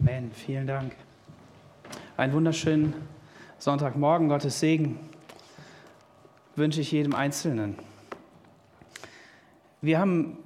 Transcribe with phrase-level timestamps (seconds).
[0.00, 0.30] Amen.
[0.34, 0.94] Vielen Dank.
[2.16, 2.94] Einen wunderschönen
[3.58, 4.98] Sonntagmorgen, Gottes Segen
[6.56, 7.76] wünsche ich jedem Einzelnen.
[9.80, 10.36] Wir, haben,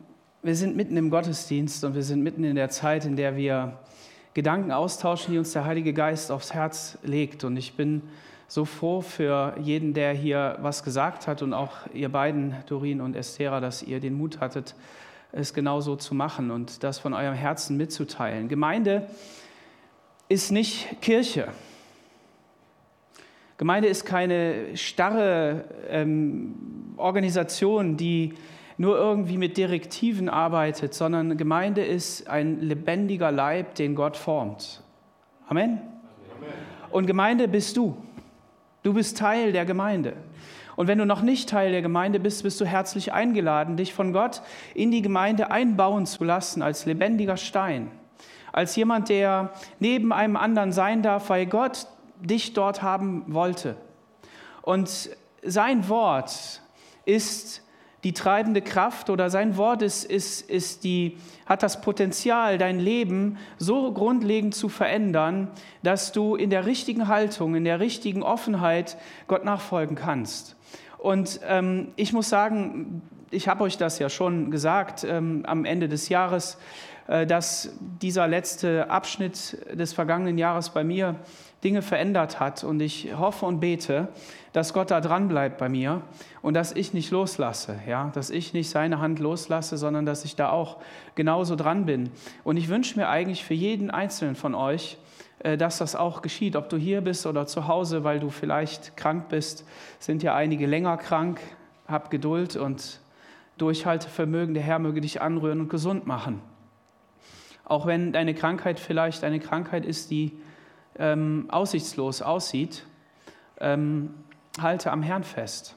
[0.43, 3.79] wir sind mitten im Gottesdienst und wir sind mitten in der Zeit, in der wir
[4.35, 7.43] Gedanken austauschen, die uns der Heilige Geist aufs Herz legt.
[7.43, 8.03] Und ich bin
[8.49, 13.17] so froh für jeden, der hier was gesagt hat und auch ihr beiden, Dorin und
[13.17, 14.77] Estera, dass ihr den Mut hattet,
[15.33, 18.49] es genauso zu machen und das von eurem Herzen mitzuteilen.
[18.49, 19.09] Gemeinde
[20.29, 21.49] ist nicht Kirche.
[23.59, 28.35] Gemeinde ist keine starre ähm, Organisation, die
[28.79, 34.83] nur irgendwie mit Direktiven arbeitet, sondern Gemeinde ist ein lebendiger Leib, den Gott formt.
[35.49, 35.81] Amen.
[35.81, 36.53] Amen.
[36.91, 37.97] Und Gemeinde bist du.
[38.83, 40.13] Du bist Teil der Gemeinde.
[40.77, 44.13] Und wenn du noch nicht Teil der Gemeinde bist, bist du herzlich eingeladen, dich von
[44.13, 44.43] Gott
[44.75, 47.91] in die Gemeinde einbauen zu lassen als lebendiger Stein,
[48.53, 51.87] als jemand, der neben einem anderen sein darf, weil Gott
[52.21, 53.77] dich dort haben wollte.
[54.63, 55.11] Und
[55.43, 56.61] sein Wort
[57.05, 57.63] ist
[58.05, 63.39] die treibende Kraft oder sein Wort ist, ist, ist die, hat das Potenzial, dein Leben
[63.59, 65.49] so grundlegend zu verändern,
[65.83, 70.56] dass du in der richtigen Haltung, in der richtigen Offenheit Gott nachfolgen kannst.
[71.07, 75.89] Und ähm, ich muss sagen, ich habe euch das ja schon gesagt ähm, am Ende
[75.89, 76.59] des Jahres,
[77.07, 77.71] äh, dass
[78.03, 81.15] dieser letzte Abschnitt des vergangenen Jahres bei mir
[81.63, 82.65] Dinge verändert hat.
[82.65, 84.09] Und ich hoffe und bete,
[84.53, 86.03] dass Gott da dran bleibt bei mir
[86.43, 90.35] und dass ich nicht loslasse, ja, dass ich nicht seine Hand loslasse, sondern dass ich
[90.35, 90.79] da auch
[91.15, 92.11] genauso dran bin.
[92.43, 94.99] Und ich wünsche mir eigentlich für jeden Einzelnen von euch,
[95.43, 96.57] dass das auch geschieht.
[96.57, 99.67] Ob du hier bist oder zu Hause, weil du vielleicht krank bist,
[99.99, 101.41] sind ja einige länger krank.
[101.87, 103.01] Hab Geduld und
[103.59, 104.55] Durchhaltevermögen.
[104.55, 106.41] Der Herr möge dich anrühren und gesund machen.
[107.65, 110.33] Auch wenn deine Krankheit vielleicht eine Krankheit ist, die
[110.99, 112.85] ähm, aussichtslos aussieht,
[113.61, 114.15] ähm,
[114.61, 115.75] halte am Herrn fest.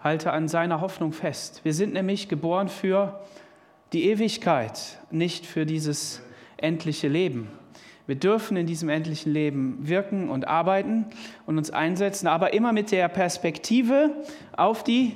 [0.00, 1.60] Halte an seiner Hoffnung fest.
[1.64, 3.20] Wir sind nämlich geboren für
[3.92, 6.22] die Ewigkeit, nicht für dieses
[6.56, 7.48] endliche Leben.
[8.06, 11.06] Wir dürfen in diesem endlichen Leben wirken und arbeiten
[11.44, 14.10] und uns einsetzen, aber immer mit der Perspektive
[14.56, 15.14] auf die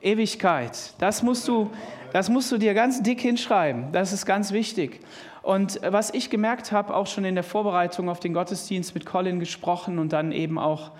[0.00, 0.94] Ewigkeit.
[0.98, 1.70] Das musst du,
[2.12, 3.92] das musst du dir ganz dick hinschreiben.
[3.92, 5.00] Das ist ganz wichtig.
[5.42, 9.40] Und was ich gemerkt habe, auch schon in der Vorbereitung auf den Gottesdienst mit Colin
[9.40, 10.92] gesprochen und dann eben auch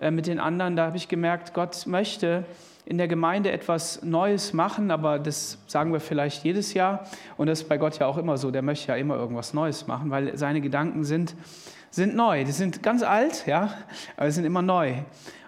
[0.00, 2.44] äh, mit den anderen, da habe ich gemerkt, Gott möchte
[2.86, 7.04] in der Gemeinde etwas Neues machen, aber das sagen wir vielleicht jedes Jahr.
[7.36, 9.88] Und das ist bei Gott ja auch immer so, der möchte ja immer irgendwas Neues
[9.88, 11.34] machen, weil seine Gedanken sind,
[11.90, 12.44] sind neu.
[12.44, 13.74] Die sind ganz alt, ja,
[14.16, 14.94] aber sind immer neu.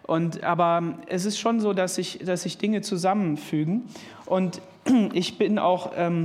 [0.03, 3.85] Und, aber es ist schon so, dass sich, dass sich Dinge zusammenfügen.
[4.27, 4.61] Und
[5.13, 6.25] ich bin auch ähm,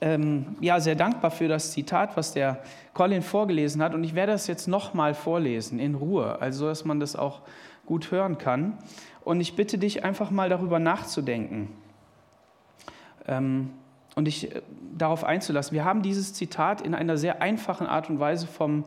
[0.00, 2.62] ähm, ja, sehr dankbar für das Zitat, was der
[2.94, 3.94] Colin vorgelesen hat.
[3.94, 7.42] Und ich werde das jetzt nochmal vorlesen, in Ruhe, also dass man das auch
[7.84, 8.78] gut hören kann.
[9.24, 11.70] Und ich bitte dich einfach mal darüber nachzudenken
[13.26, 13.70] ähm,
[14.14, 14.62] und dich äh,
[14.96, 15.74] darauf einzulassen.
[15.74, 18.84] Wir haben dieses Zitat in einer sehr einfachen Art und Weise vom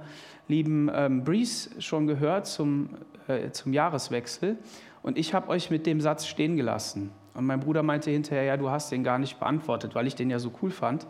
[0.48, 2.90] lieben ähm, Breeze schon gehört zum,
[3.28, 4.58] äh, zum Jahreswechsel.
[5.02, 7.12] Und ich habe euch mit dem Satz stehen gelassen.
[7.34, 10.30] Und mein Bruder meinte hinterher, ja, du hast den gar nicht beantwortet, weil ich den
[10.30, 11.04] ja so cool fand.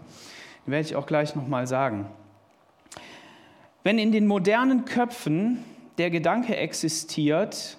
[0.66, 2.06] Den werde ich auch gleich nochmal sagen.
[3.84, 5.64] Wenn in den modernen Köpfen
[5.98, 7.77] der Gedanke existiert,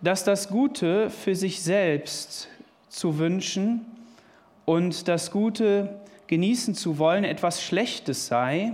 [0.00, 2.48] dass das Gute für sich selbst
[2.88, 3.84] zu wünschen
[4.64, 8.72] und das Gute genießen zu wollen etwas Schlechtes sei,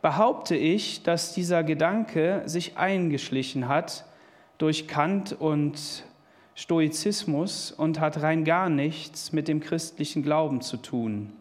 [0.00, 4.04] behaupte ich, dass dieser Gedanke sich eingeschlichen hat
[4.58, 6.04] durch Kant und
[6.54, 11.32] Stoizismus und hat rein gar nichts mit dem christlichen Glauben zu tun.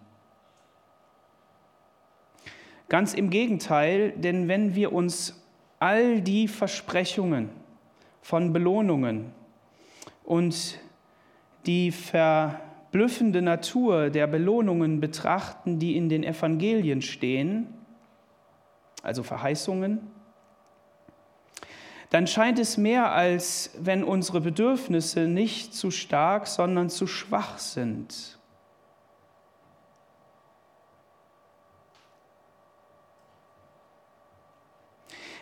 [2.89, 5.41] Ganz im Gegenteil, denn wenn wir uns
[5.79, 7.49] all die Versprechungen,
[8.27, 9.31] von Belohnungen
[10.25, 10.79] und
[11.65, 17.73] die verblüffende Natur der Belohnungen betrachten, die in den Evangelien stehen,
[19.01, 20.11] also Verheißungen,
[22.09, 28.37] dann scheint es mehr, als wenn unsere Bedürfnisse nicht zu stark, sondern zu schwach sind.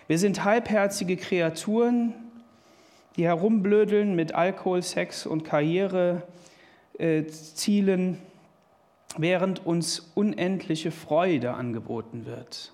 [0.05, 2.24] Wir sind halbherzige Kreaturen,
[3.15, 8.17] die herumblödeln mit Alkohol, Sex und Karrierezielen, äh,
[9.17, 12.73] während uns unendliche Freude angeboten wird.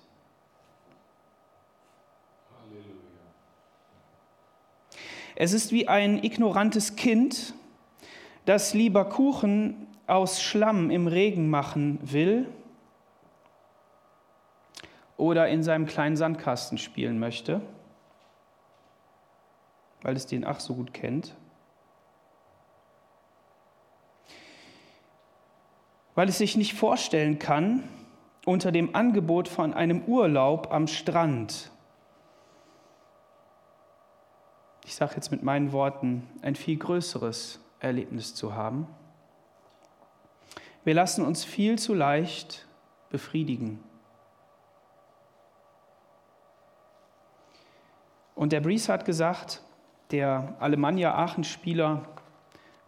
[5.34, 7.54] Es ist wie ein ignorantes Kind,
[8.44, 12.46] das lieber Kuchen aus Schlamm im Regen machen will,
[15.16, 17.60] oder in seinem kleinen Sandkasten spielen möchte,
[20.02, 21.34] weil es den ach so gut kennt.
[26.14, 27.88] Weil es sich nicht vorstellen kann,
[28.44, 31.70] unter dem Angebot von einem Urlaub am Strand,
[34.84, 38.88] ich sage jetzt mit meinen Worten, ein viel größeres Erlebnis zu haben.
[40.84, 42.66] Wir lassen uns viel zu leicht
[43.08, 43.82] befriedigen.
[48.34, 49.62] Und der Breeze hat gesagt,
[50.12, 52.02] der Alemannia Aachen-Spieler,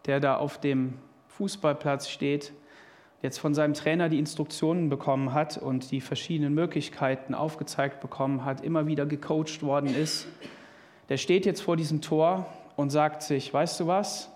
[0.06, 0.98] der da auf dem
[1.28, 2.52] Fußballplatz steht,
[3.22, 8.60] jetzt von seinem Trainer die Instruktionen bekommen hat und die verschiedenen Möglichkeiten aufgezeigt bekommen hat,
[8.60, 10.28] immer wieder gecoacht worden ist,
[11.08, 14.30] der steht jetzt vor diesem Tor und sagt sich, weißt du was?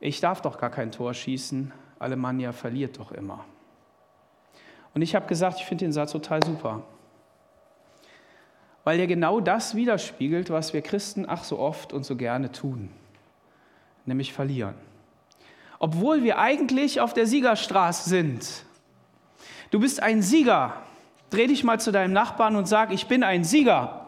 [0.00, 3.44] Ich darf doch gar kein Tor schießen, Alemannia verliert doch immer.
[4.94, 6.82] Und ich habe gesagt, ich finde den Satz total super
[8.84, 12.90] weil er genau das widerspiegelt, was wir Christen ach so oft und so gerne tun,
[14.06, 14.74] nämlich verlieren.
[15.78, 18.64] Obwohl wir eigentlich auf der Siegerstraße sind.
[19.70, 20.74] Du bist ein Sieger.
[21.30, 24.06] Dreh dich mal zu deinem Nachbarn und sag, ich bin ein Sieger.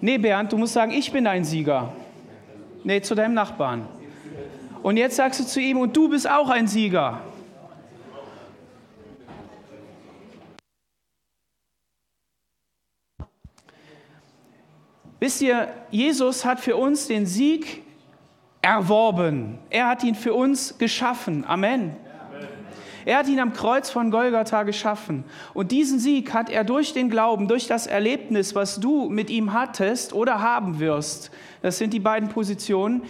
[0.00, 1.92] Nee, Bernd, du musst sagen, ich bin ein Sieger.
[2.84, 3.86] Nee, zu deinem Nachbarn.
[4.82, 7.20] Und jetzt sagst du zu ihm, und du bist auch ein Sieger.
[15.22, 17.84] Wisst ihr, Jesus hat für uns den Sieg
[18.60, 19.60] erworben.
[19.70, 21.44] Er hat ihn für uns geschaffen.
[21.46, 21.94] Amen.
[23.04, 25.22] Er hat ihn am Kreuz von Golgatha geschaffen.
[25.54, 29.52] Und diesen Sieg hat er durch den Glauben, durch das Erlebnis, was du mit ihm
[29.52, 31.30] hattest oder haben wirst,
[31.62, 33.04] das sind die beiden Positionen,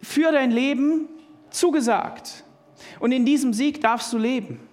[0.00, 1.06] für dein Leben
[1.50, 2.44] zugesagt.
[2.98, 4.69] Und in diesem Sieg darfst du leben.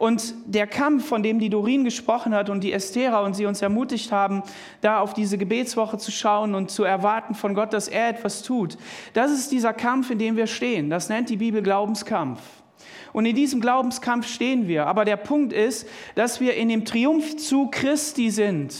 [0.00, 3.60] Und der Kampf, von dem die Dorin gesprochen hat und die Estera und sie uns
[3.60, 4.42] ermutigt haben,
[4.80, 8.78] da auf diese Gebetswoche zu schauen und zu erwarten von Gott, dass er etwas tut,
[9.12, 10.88] das ist dieser Kampf, in dem wir stehen.
[10.88, 12.40] Das nennt die Bibel Glaubenskampf.
[13.12, 14.86] Und in diesem Glaubenskampf stehen wir.
[14.86, 18.74] Aber der Punkt ist, dass wir in dem Triumphzug Christi sind.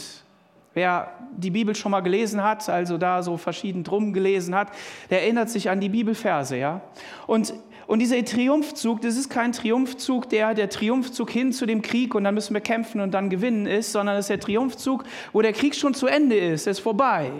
[0.73, 4.69] Wer die Bibel schon mal gelesen hat, also da so verschieden drum gelesen hat,
[5.11, 6.81] der erinnert sich an die Bibelverse, ja.
[7.27, 7.53] Und
[7.91, 12.23] und dieser Triumphzug, das ist kein Triumphzug, der der Triumphzug hin zu dem Krieg und
[12.23, 15.03] dann müssen wir kämpfen und dann gewinnen ist, sondern das ist der Triumphzug,
[15.33, 17.33] wo der Krieg schon zu Ende ist, ist vorbei.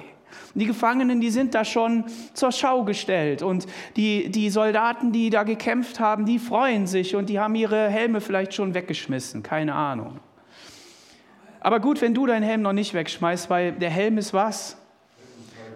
[0.54, 2.04] Die Gefangenen, die sind da schon
[2.34, 3.44] zur Schau gestellt.
[3.44, 3.66] Und
[3.96, 8.20] die, die Soldaten, die da gekämpft haben, die freuen sich und die haben ihre Helme
[8.20, 9.44] vielleicht schon weggeschmissen.
[9.44, 10.20] Keine Ahnung.
[11.62, 14.81] Aber gut, wenn du deinen Helm noch nicht wegschmeißt, weil der Helm ist was?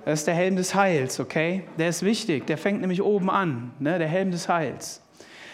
[0.06, 1.64] Das ist der Helm des Heils, okay?
[1.80, 3.98] Der ist wichtig, der fängt nämlich oben an, ne?
[3.98, 5.02] der Helm des Heils.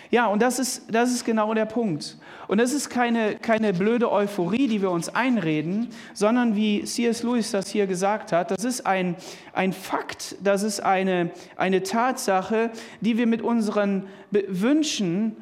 [0.09, 2.17] Ja, und das ist, das ist genau der Punkt.
[2.49, 7.23] Und das ist keine, keine blöde Euphorie, die wir uns einreden, sondern wie C.S.
[7.23, 9.15] Lewis das hier gesagt hat, das ist ein,
[9.53, 15.37] ein Fakt, das ist eine, eine Tatsache, die wir mit unseren Wünschen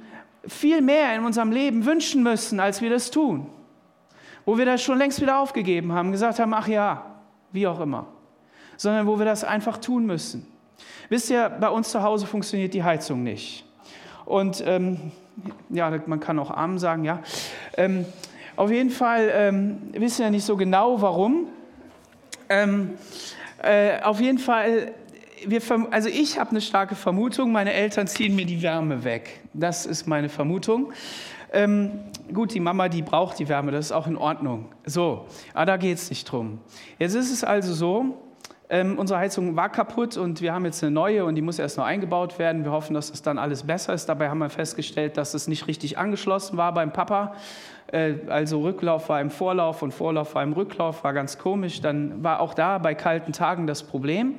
[0.48, 3.48] viel mehr in unserem Leben wünschen müssen, als wir das tun.
[4.46, 7.16] Wo wir das schon längst wieder aufgegeben haben, gesagt haben, ach ja,
[7.52, 8.19] wie auch immer
[8.80, 10.48] sondern wo wir das einfach tun müssen.
[11.10, 13.66] Wisst ihr, bei uns zu Hause funktioniert die Heizung nicht.
[14.26, 15.12] Und ähm,
[15.70, 17.20] ja, man kann auch Arm sagen, ja.
[17.76, 18.06] Ähm,
[18.56, 21.48] auf jeden Fall ähm, wissen wir nicht so genau, warum.
[22.48, 22.92] Ähm,
[23.62, 24.94] äh, auf jeden Fall,
[25.46, 29.42] wir, also ich habe eine starke Vermutung, meine Eltern ziehen mir die Wärme weg.
[29.54, 30.94] Das ist meine Vermutung.
[31.52, 32.00] Ähm,
[32.34, 34.70] gut, die Mama, die braucht die Wärme, das ist auch in Ordnung.
[34.86, 36.60] So, aber da geht es nicht drum.
[36.98, 38.18] Jetzt ist es also so,
[38.72, 41.78] ähm, unsere Heizung war kaputt und wir haben jetzt eine neue und die muss erst
[41.78, 42.64] noch eingebaut werden.
[42.64, 44.06] Wir hoffen, dass das dann alles besser ist.
[44.08, 47.34] Dabei haben wir festgestellt, dass es nicht richtig angeschlossen war beim Papa.
[47.92, 51.82] Äh, also Rücklauf war im Vorlauf und Vorlauf war im Rücklauf, war ganz komisch.
[51.82, 54.36] Dann war auch da bei kalten Tagen das Problem.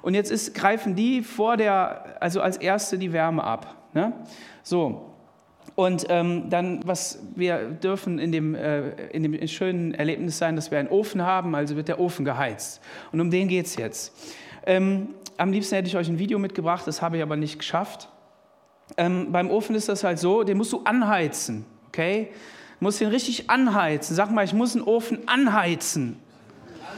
[0.00, 3.74] Und jetzt ist, greifen die vor der, also als erste die Wärme ab.
[3.92, 4.14] Ne?
[4.62, 5.13] So,
[5.76, 10.70] und ähm, dann, was wir dürfen in dem, äh, in dem schönen Erlebnis sein, dass
[10.70, 12.80] wir einen Ofen haben, also wird der Ofen geheizt.
[13.10, 14.14] Und um den geht es jetzt.
[14.66, 18.08] Ähm, am liebsten hätte ich euch ein Video mitgebracht, das habe ich aber nicht geschafft.
[18.96, 22.28] Ähm, beim Ofen ist das halt so, den musst du anheizen, okay?
[22.78, 24.14] Du musst den richtig anheizen.
[24.14, 26.20] Sag mal, ich muss einen Ofen anheizen.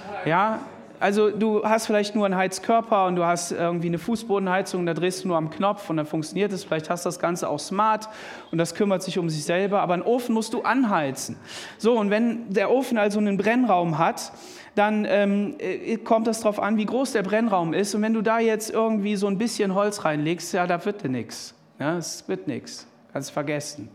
[0.05, 0.29] anheizen.
[0.29, 0.61] Ja,
[1.01, 5.25] also du hast vielleicht nur einen Heizkörper und du hast irgendwie eine Fußbodenheizung, da drehst
[5.25, 6.65] du nur am Knopf und dann funktioniert es.
[6.65, 8.09] Vielleicht hast du das Ganze auch smart
[8.51, 11.37] und das kümmert sich um sich selber, aber einen Ofen musst du anheizen.
[11.79, 14.33] So, und wenn der Ofen also einen Brennraum hat,
[14.75, 17.95] dann ähm, äh, kommt das darauf an, wie groß der Brennraum ist.
[17.95, 21.09] Und wenn du da jetzt irgendwie so ein bisschen Holz reinlegst, ja, da wird dir
[21.09, 21.55] nichts.
[21.79, 22.87] Ja, es wird nichts.
[23.13, 23.89] Kannst vergessen.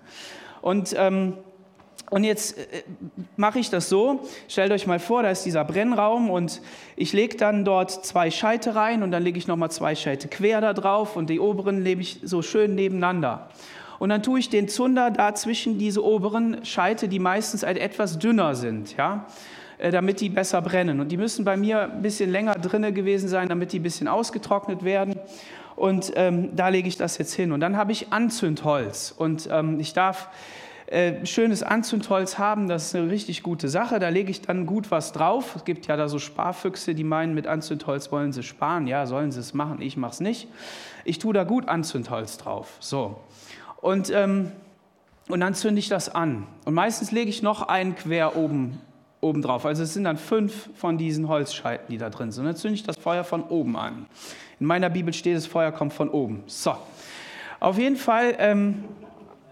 [0.61, 1.37] Und ähm,
[2.11, 2.83] Und jetzt äh,
[3.37, 6.61] mache ich das so, stellt euch mal vor, da ist dieser Brennraum und
[6.97, 10.59] ich lege dann dort zwei Scheite rein und dann lege ich nochmal zwei Scheite quer
[10.59, 13.47] da drauf und die oberen lege ich so schön nebeneinander.
[13.97, 18.55] Und dann tue ich den Zunder da zwischen diese oberen Scheite, die meistens etwas dünner
[18.55, 19.25] sind, ja,
[19.77, 20.99] äh, damit die besser brennen.
[20.99, 24.09] Und die müssen bei mir ein bisschen länger drinne gewesen sein, damit die ein bisschen
[24.09, 25.17] ausgetrocknet werden.
[25.77, 27.53] Und ähm, da lege ich das jetzt hin.
[27.53, 30.27] Und dann habe ich Anzündholz und ähm, ich darf
[30.91, 33.97] äh, schönes Anzündholz haben, das ist eine richtig gute Sache.
[33.99, 35.55] Da lege ich dann gut was drauf.
[35.55, 38.87] Es gibt ja da so Sparfüchse, die meinen, mit Anzündholz wollen sie sparen.
[38.87, 40.49] Ja, sollen sie es machen, ich mache es nicht.
[41.05, 42.75] Ich tue da gut Anzündholz drauf.
[42.81, 43.21] So.
[43.77, 44.51] Und, ähm,
[45.29, 46.45] und dann zünde ich das an.
[46.65, 48.81] Und meistens lege ich noch einen quer oben,
[49.21, 49.65] oben drauf.
[49.65, 52.41] Also es sind dann fünf von diesen Holzscheiten, die da drin sind.
[52.41, 54.07] Und dann zünde ich das Feuer von oben an.
[54.59, 56.43] In meiner Bibel steht, das Feuer kommt von oben.
[56.47, 56.75] So.
[57.61, 58.83] Auf jeden Fall ähm,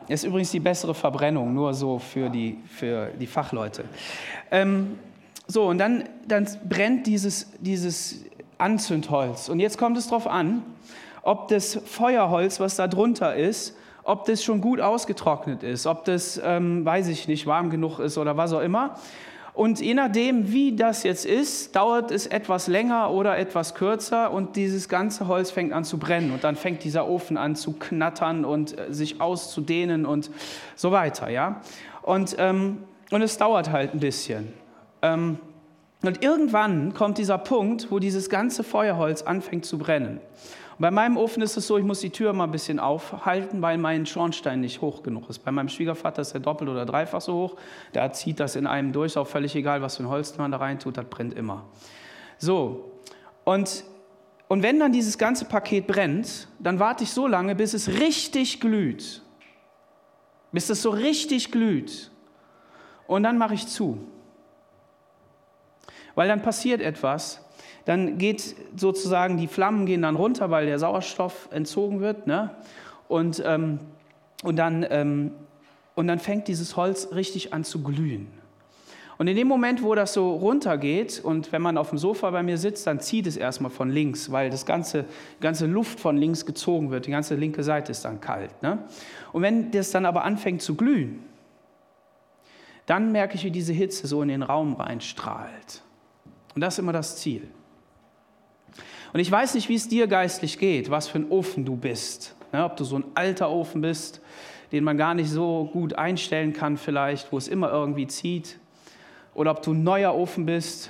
[0.09, 3.85] ist übrigens die bessere Verbrennung, nur so für die, für die Fachleute.
[4.51, 4.97] Ähm,
[5.47, 8.25] so, und dann, dann brennt dieses, dieses
[8.57, 9.49] Anzündholz.
[9.49, 10.63] Und jetzt kommt es darauf an,
[11.21, 16.41] ob das Feuerholz, was da drunter ist, ob das schon gut ausgetrocknet ist, ob das,
[16.43, 18.95] ähm, weiß ich nicht, warm genug ist oder was auch immer.
[19.59, 24.55] Und je nachdem, wie das jetzt ist, dauert es etwas länger oder etwas kürzer und
[24.55, 28.45] dieses ganze Holz fängt an zu brennen und dann fängt dieser Ofen an zu knattern
[28.45, 30.31] und äh, sich auszudehnen und
[30.77, 31.29] so weiter.
[31.29, 31.59] Ja?
[32.03, 32.77] Und, ähm,
[33.11, 34.53] und es dauert halt ein bisschen.
[35.01, 35.39] Ähm,
[36.03, 40.21] und irgendwann kommt dieser Punkt, wo dieses ganze Feuerholz anfängt zu brennen.
[40.79, 43.77] Bei meinem Ofen ist es so, ich muss die Tür mal ein bisschen aufhalten, weil
[43.77, 45.39] mein Schornstein nicht hoch genug ist.
[45.39, 47.55] Bei meinem Schwiegervater ist er doppelt oder dreifach so hoch.
[47.93, 50.57] Der zieht das in einem durch, auch völlig egal, was für ein Holz man da
[50.57, 51.65] rein tut, das brennt immer.
[52.37, 52.93] So,
[53.43, 53.83] und,
[54.47, 58.61] und wenn dann dieses ganze Paket brennt, dann warte ich so lange, bis es richtig
[58.61, 59.21] glüht.
[60.53, 62.09] Bis es so richtig glüht.
[63.05, 63.97] Und dann mache ich zu.
[66.15, 67.45] Weil dann passiert etwas,
[67.89, 72.27] dann geht sozusagen, die Flammen gehen dann runter, weil der Sauerstoff entzogen wird.
[72.27, 72.51] Ne?
[73.07, 73.79] Und, ähm,
[74.43, 75.31] und, dann, ähm,
[75.95, 78.27] und dann fängt dieses Holz richtig an zu glühen.
[79.17, 82.43] Und in dem Moment, wo das so runtergeht und wenn man auf dem Sofa bei
[82.43, 85.05] mir sitzt, dann zieht es erstmal von links, weil das ganze,
[85.39, 87.07] die ganze Luft von links gezogen wird.
[87.07, 88.61] Die ganze linke Seite ist dann kalt.
[88.61, 88.83] Ne?
[89.33, 91.23] Und wenn das dann aber anfängt zu glühen,
[92.85, 95.81] dann merke ich, wie diese Hitze so in den Raum reinstrahlt.
[96.53, 97.49] Und das ist immer das Ziel.
[99.13, 102.35] Und ich weiß nicht, wie es dir geistlich geht, was für ein Ofen du bist.
[102.53, 104.21] Ja, ob du so ein alter Ofen bist,
[104.71, 108.59] den man gar nicht so gut einstellen kann vielleicht, wo es immer irgendwie zieht.
[109.33, 110.89] Oder ob du ein neuer Ofen bist,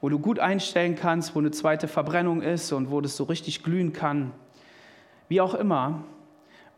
[0.00, 3.62] wo du gut einstellen kannst, wo eine zweite Verbrennung ist und wo das so richtig
[3.62, 4.32] glühen kann.
[5.28, 6.04] Wie auch immer.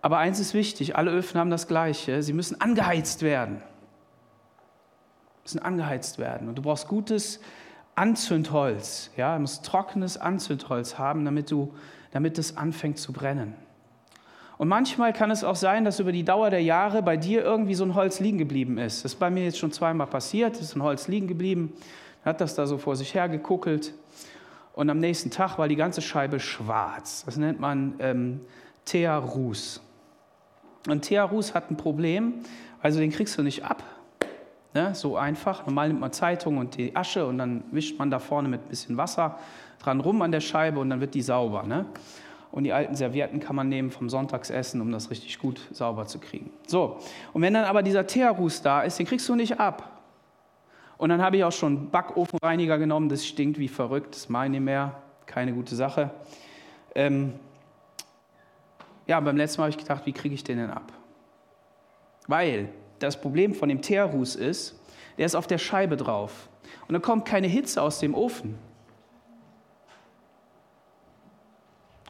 [0.02, 2.22] Aber eins ist wichtig, alle Öfen haben das Gleiche.
[2.22, 3.62] Sie müssen angeheizt werden.
[5.44, 6.48] Sie müssen angeheizt werden.
[6.48, 7.40] Und du brauchst gutes
[7.94, 9.10] Anzündholz.
[9.16, 11.74] Ja, du musst trockenes Anzündholz haben, damit, du,
[12.12, 13.54] damit es anfängt zu brennen.
[14.56, 17.74] Und manchmal kann es auch sein, dass über die Dauer der Jahre bei dir irgendwie
[17.74, 19.04] so ein Holz liegen geblieben ist.
[19.04, 21.72] Das ist bei mir jetzt schon zweimal passiert, ist ein Holz liegen geblieben,
[22.24, 23.94] hat das da so vor sich her geguckelt
[24.74, 27.22] und am nächsten Tag war die ganze Scheibe schwarz.
[27.24, 28.40] Das nennt man ähm,
[28.84, 29.80] Thearus.
[30.88, 32.34] Und Thearus hat ein Problem,
[32.82, 33.82] also den kriegst du nicht ab,
[34.74, 34.94] Ne?
[34.94, 35.64] So einfach.
[35.66, 38.68] Normal nimmt man Zeitung und die Asche und dann wischt man da vorne mit ein
[38.68, 39.38] bisschen Wasser
[39.78, 41.62] dran rum an der Scheibe und dann wird die sauber.
[41.62, 41.86] Ne?
[42.50, 46.18] Und die alten Servietten kann man nehmen vom Sonntagsessen, um das richtig gut sauber zu
[46.18, 46.50] kriegen.
[46.66, 46.98] So,
[47.32, 49.90] und wenn dann aber dieser Teerruß da ist, den kriegst du nicht ab.
[50.96, 54.62] Und dann habe ich auch schon Backofenreiniger genommen, das stinkt wie verrückt, das meine ich
[54.62, 56.10] mehr, keine gute Sache.
[56.94, 57.34] Ähm
[59.06, 60.92] ja, beim letzten Mal habe ich gedacht, wie kriege ich den denn ab?
[62.26, 62.68] Weil
[63.06, 64.78] das Problem von dem Teerruß ist,
[65.18, 66.48] der ist auf der Scheibe drauf.
[66.86, 68.58] Und dann kommt keine Hitze aus dem Ofen.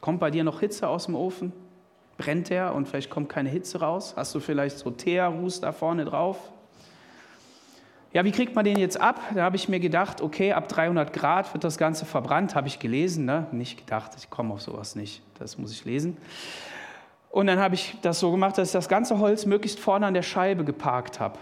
[0.01, 1.51] Kommt bei dir noch Hitze aus dem Ofen?
[2.17, 4.13] Brennt der und vielleicht kommt keine Hitze raus?
[4.15, 6.37] Hast du vielleicht so Teerruß da vorne drauf?
[8.13, 9.19] Ja, wie kriegt man den jetzt ab?
[9.33, 12.79] Da habe ich mir gedacht, okay, ab 300 Grad wird das Ganze verbrannt, habe ich
[12.79, 13.25] gelesen.
[13.25, 13.47] Ne?
[13.51, 16.15] Nicht gedacht, ich komme auf sowas nicht, das muss ich lesen.
[17.35, 20.13] Und dann habe ich das so gemacht, dass ich das ganze Holz möglichst vorne an
[20.13, 21.37] der Scheibe geparkt habe.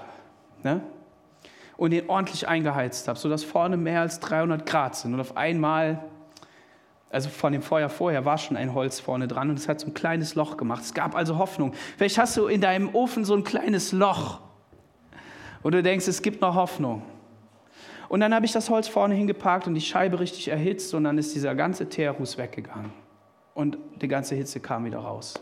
[0.63, 0.81] Ne?
[1.77, 5.13] Und den ordentlich eingeheizt habe, sodass vorne mehr als 300 Grad sind.
[5.13, 6.03] Und auf einmal,
[7.11, 9.85] also von dem Feuer vorher, war schon ein Holz vorne dran und es hat so
[9.85, 10.81] ein kleines Loch gemacht.
[10.81, 11.73] Es gab also Hoffnung.
[11.95, 14.41] Vielleicht hast du in deinem Ofen so ein kleines Loch,
[15.61, 17.03] wo du denkst, es gibt noch Hoffnung.
[18.09, 21.19] Und dann habe ich das Holz vorne hingeparkt und die Scheibe richtig erhitzt und dann
[21.19, 22.91] ist dieser ganze Teerruß weggegangen.
[23.53, 25.35] Und die ganze Hitze kam wieder raus.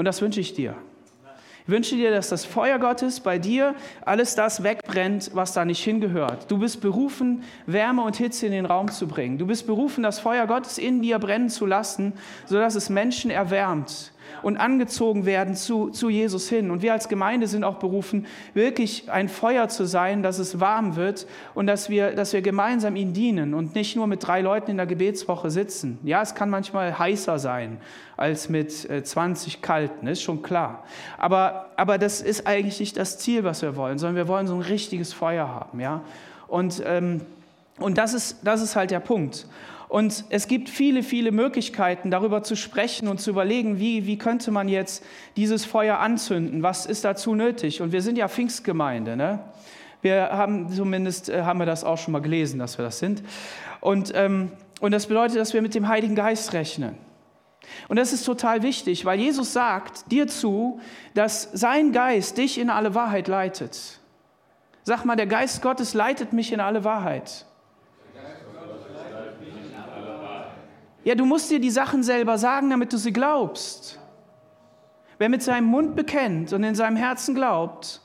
[0.00, 0.76] Und das wünsche ich dir.
[1.66, 5.84] Ich wünsche dir, dass das Feuer Gottes bei dir alles das wegbrennt, was da nicht
[5.84, 6.50] hingehört.
[6.50, 9.36] Du bist berufen, Wärme und Hitze in den Raum zu bringen.
[9.36, 12.14] Du bist berufen, das Feuer Gottes in dir brennen zu lassen,
[12.46, 16.70] sodass es Menschen erwärmt und angezogen werden zu, zu Jesus hin.
[16.70, 20.96] Und wir als Gemeinde sind auch berufen, wirklich ein Feuer zu sein, dass es warm
[20.96, 24.70] wird und dass wir, dass wir gemeinsam ihm dienen und nicht nur mit drei Leuten
[24.72, 25.98] in der Gebetswoche sitzen.
[26.04, 27.78] Ja, es kann manchmal heißer sein
[28.16, 30.84] als mit 20 äh, kalten, ist schon klar.
[31.16, 34.54] Aber, aber das ist eigentlich nicht das Ziel, was wir wollen, sondern wir wollen so
[34.54, 35.80] ein richtiges Feuer haben.
[35.80, 36.02] Ja?
[36.46, 37.22] Und, ähm,
[37.78, 39.46] und das, ist, das ist halt der Punkt.
[39.90, 44.52] Und es gibt viele, viele Möglichkeiten, darüber zu sprechen und zu überlegen, wie, wie könnte
[44.52, 45.04] man jetzt
[45.36, 46.62] dieses Feuer anzünden?
[46.62, 47.82] Was ist dazu nötig?
[47.82, 49.16] Und wir sind ja Pfingstgemeinde.
[49.16, 49.40] Ne?
[50.00, 53.24] Wir haben zumindest, äh, haben wir das auch schon mal gelesen, dass wir das sind.
[53.80, 56.96] Und, ähm, und das bedeutet, dass wir mit dem Heiligen Geist rechnen.
[57.88, 60.80] Und das ist total wichtig, weil Jesus sagt dir zu,
[61.14, 63.98] dass sein Geist dich in alle Wahrheit leitet.
[64.84, 67.46] Sag mal, der Geist Gottes leitet mich in alle Wahrheit.
[71.04, 73.98] Ja, du musst dir die Sachen selber sagen, damit du sie glaubst.
[75.18, 78.00] Wer mit seinem Mund bekennt und in seinem Herzen glaubt,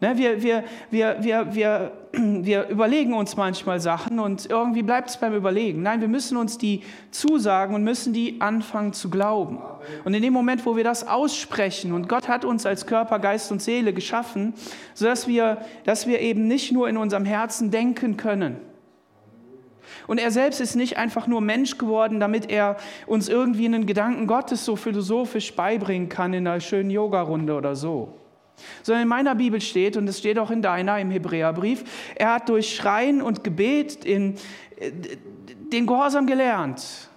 [0.00, 5.16] ne, wir, wir, wir, wir, wir, wir überlegen uns manchmal Sachen und irgendwie bleibt es
[5.16, 5.82] beim Überlegen.
[5.82, 9.58] Nein, wir müssen uns die zusagen und müssen die anfangen zu glauben.
[10.04, 13.50] Und in dem Moment, wo wir das aussprechen, und Gott hat uns als Körper, Geist
[13.52, 14.54] und Seele geschaffen,
[14.94, 18.56] sodass wir, dass wir eben nicht nur in unserem Herzen denken können,
[20.06, 24.26] und er selbst ist nicht einfach nur Mensch geworden, damit er uns irgendwie einen Gedanken
[24.26, 28.14] Gottes so philosophisch beibringen kann in einer schönen Yogarunde oder so.
[28.82, 31.84] Sondern in meiner Bibel steht, und es steht auch in deiner im Hebräerbrief,
[32.14, 34.36] er hat durch Schreien und Gebet in,
[34.78, 34.92] äh,
[35.72, 37.10] den Gehorsam gelernt.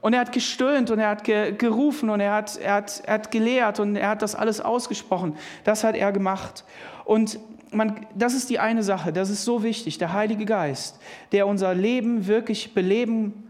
[0.00, 3.30] Und er hat gestöhnt und er hat gerufen und er hat, er, hat, er hat
[3.30, 5.34] gelehrt und er hat das alles ausgesprochen.
[5.64, 6.64] Das hat er gemacht.
[7.06, 7.38] Und
[7.74, 10.98] man, das ist die eine Sache, das ist so wichtig, der Heilige Geist,
[11.32, 13.44] der unser Leben wirklich beleben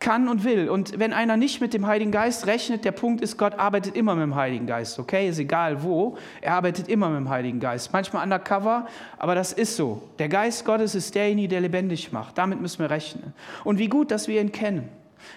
[0.00, 0.68] kann und will.
[0.68, 4.14] Und wenn einer nicht mit dem Heiligen Geist rechnet, der Punkt ist, Gott arbeitet immer
[4.14, 5.28] mit dem Heiligen Geist, okay?
[5.28, 7.92] Ist egal wo, er arbeitet immer mit dem Heiligen Geist.
[7.92, 8.86] Manchmal undercover,
[9.18, 10.02] aber das ist so.
[10.18, 12.38] Der Geist Gottes ist derjenige, der lebendig macht.
[12.38, 13.32] Damit müssen wir rechnen.
[13.64, 14.88] Und wie gut, dass wir ihn kennen.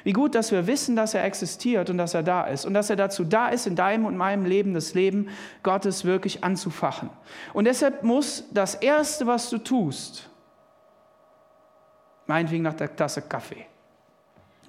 [0.04, 2.90] Wie gut, dass wir wissen, dass er existiert und dass er da ist und dass
[2.90, 5.30] er dazu da ist, in deinem und meinem Leben das Leben
[5.64, 7.10] Gottes wirklich anzufachen.
[7.54, 10.30] Und deshalb muss das Erste, was du tust,
[12.28, 13.66] meinetwegen nach der Tasse Kaffee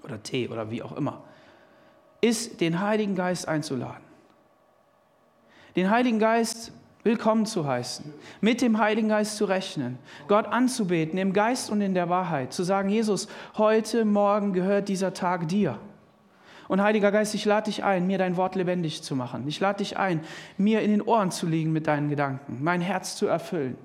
[0.02, 1.22] oder Tee oder wie auch immer,
[2.20, 4.02] ist, den Heiligen Geist einzuladen.
[5.76, 6.72] Den Heiligen Geist
[7.04, 11.94] willkommen zu heißen, mit dem Heiligen Geist zu rechnen, Gott anzubeten im Geist und in
[11.94, 15.78] der Wahrheit, zu sagen, Jesus, heute Morgen gehört dieser Tag dir.
[16.68, 19.46] Und Heiliger Geist, ich lade dich ein, mir dein Wort lebendig zu machen.
[19.48, 20.20] Ich lade dich ein,
[20.56, 23.76] mir in den Ohren zu liegen mit deinen Gedanken, mein Herz zu erfüllen.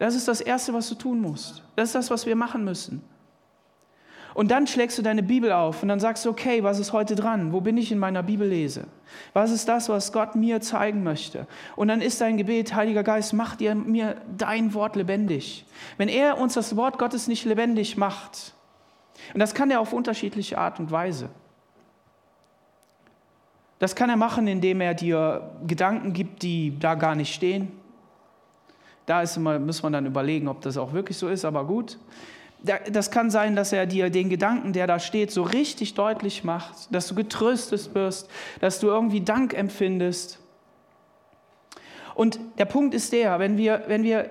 [0.00, 1.62] Das ist das Erste, was du tun musst.
[1.76, 3.02] Das ist das, was wir machen müssen.
[4.34, 7.16] Und dann schlägst du deine Bibel auf und dann sagst du, okay, was ist heute
[7.16, 7.52] dran?
[7.52, 8.84] Wo bin ich in meiner Bibellese?
[9.32, 11.46] Was ist das, was Gott mir zeigen möchte?
[11.74, 15.64] Und dann ist dein Gebet, Heiliger Geist, mach dir mir dein Wort lebendig.
[15.96, 18.54] Wenn er uns das Wort Gottes nicht lebendig macht,
[19.34, 21.28] und das kann er auf unterschiedliche Art und Weise.
[23.78, 27.72] Das kann er machen, indem er dir Gedanken gibt, die da gar nicht stehen.
[29.06, 31.98] Da ist immer, muss man dann überlegen, ob das auch wirklich so ist, aber gut
[32.62, 36.94] das kann sein, dass er dir den Gedanken, der da steht, so richtig deutlich macht,
[36.94, 38.28] dass du getröstet wirst,
[38.60, 40.38] dass du irgendwie Dank empfindest.
[42.14, 44.30] Und der Punkt ist der, wenn wir, wenn wir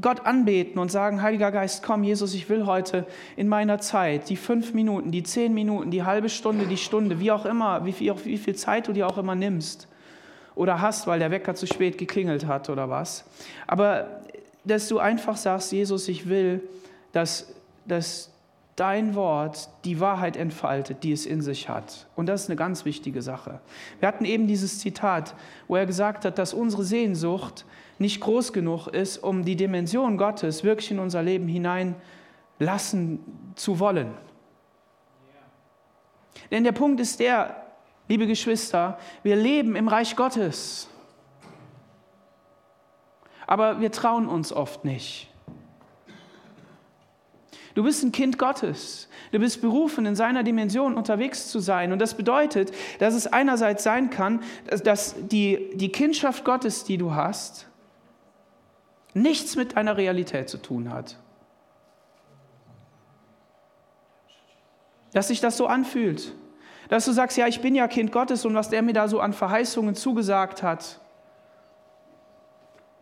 [0.00, 4.36] Gott anbeten und sagen, Heiliger Geist, komm, Jesus, ich will heute in meiner Zeit, die
[4.36, 8.12] fünf Minuten, die zehn Minuten, die halbe Stunde, die Stunde, wie auch immer, wie viel,
[8.24, 9.86] wie viel Zeit du dir auch immer nimmst
[10.56, 13.24] oder hast, weil der Wecker zu spät geklingelt hat oder was.
[13.68, 14.22] Aber
[14.64, 16.60] dass du einfach sagst, Jesus, ich will,
[17.12, 17.54] dass
[17.88, 18.30] dass
[18.76, 22.06] dein Wort die Wahrheit entfaltet, die es in sich hat.
[22.14, 23.60] Und das ist eine ganz wichtige Sache.
[23.98, 25.34] Wir hatten eben dieses Zitat,
[25.66, 27.66] wo er gesagt hat, dass unsere Sehnsucht
[27.98, 33.18] nicht groß genug ist, um die Dimension Gottes wirklich in unser Leben hineinlassen
[33.56, 34.14] zu wollen.
[36.52, 37.66] Denn der Punkt ist der,
[38.06, 40.88] liebe Geschwister, wir leben im Reich Gottes.
[43.46, 45.28] Aber wir trauen uns oft nicht.
[47.78, 49.08] Du bist ein Kind Gottes.
[49.30, 51.92] Du bist berufen, in seiner Dimension unterwegs zu sein.
[51.92, 54.42] Und das bedeutet, dass es einerseits sein kann,
[54.82, 57.68] dass die, die Kindschaft Gottes, die du hast,
[59.14, 61.20] nichts mit deiner Realität zu tun hat.
[65.12, 66.34] Dass sich das so anfühlt.
[66.88, 69.20] Dass du sagst, ja, ich bin ja Kind Gottes und was der mir da so
[69.20, 70.98] an Verheißungen zugesagt hat,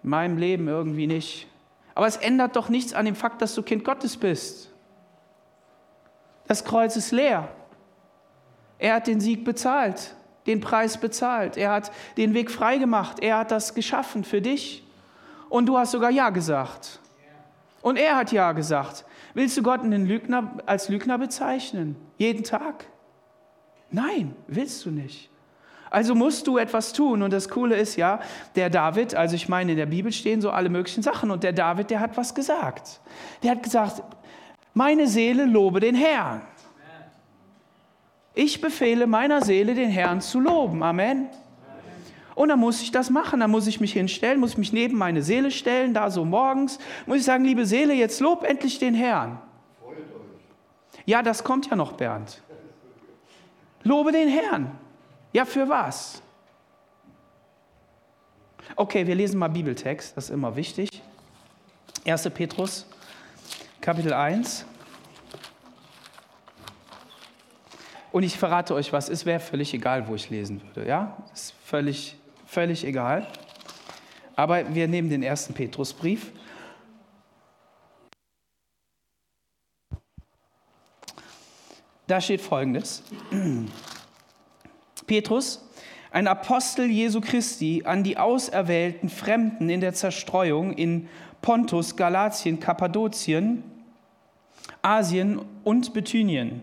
[0.02, 1.48] in meinem Leben irgendwie nicht.
[1.96, 4.70] Aber es ändert doch nichts an dem Fakt, dass du Kind Gottes bist.
[6.46, 7.48] Das Kreuz ist leer.
[8.78, 10.14] Er hat den Sieg bezahlt,
[10.46, 11.56] den Preis bezahlt.
[11.56, 13.20] Er hat den Weg freigemacht.
[13.20, 14.86] Er hat das geschaffen für dich.
[15.48, 17.00] Und du hast sogar Ja gesagt.
[17.80, 19.06] Und er hat Ja gesagt.
[19.32, 21.96] Willst du Gott Lügner, als Lügner bezeichnen?
[22.18, 22.84] Jeden Tag?
[23.90, 25.30] Nein, willst du nicht.
[25.90, 27.22] Also musst du etwas tun.
[27.22, 28.20] Und das Coole ist ja,
[28.54, 31.30] der David, also ich meine, in der Bibel stehen so alle möglichen Sachen.
[31.30, 33.00] Und der David, der hat was gesagt.
[33.42, 34.02] Der hat gesagt,
[34.74, 36.42] meine Seele lobe den Herrn.
[38.34, 40.82] Ich befehle meiner Seele, den Herrn zu loben.
[40.82, 41.28] Amen.
[42.34, 45.22] Und dann muss ich das machen, dann muss ich mich hinstellen, muss mich neben meine
[45.22, 49.38] Seele stellen, da so morgens, muss ich sagen, liebe Seele, jetzt lob endlich den Herrn.
[51.06, 52.42] Ja, das kommt ja noch, Bernd.
[53.84, 54.70] Lobe den Herrn.
[55.32, 56.22] Ja, für was?
[58.74, 60.88] Okay, wir lesen mal Bibeltext, das ist immer wichtig.
[62.04, 62.30] 1.
[62.30, 62.86] Petrus,
[63.80, 64.64] Kapitel 1.
[68.12, 70.88] Und ich verrate euch was, es wäre völlig egal, wo ich lesen würde.
[70.88, 73.26] Ja, ist völlig, völlig egal.
[74.34, 76.32] Aber wir nehmen den ersten Petrusbrief.
[82.06, 83.02] Da steht folgendes.
[85.06, 85.62] Petrus,
[86.10, 91.08] ein Apostel Jesu Christi, an die auserwählten Fremden in der Zerstreuung in
[91.42, 93.62] Pontus, Galatien, Kappadokien,
[94.82, 96.62] Asien und Bithynien.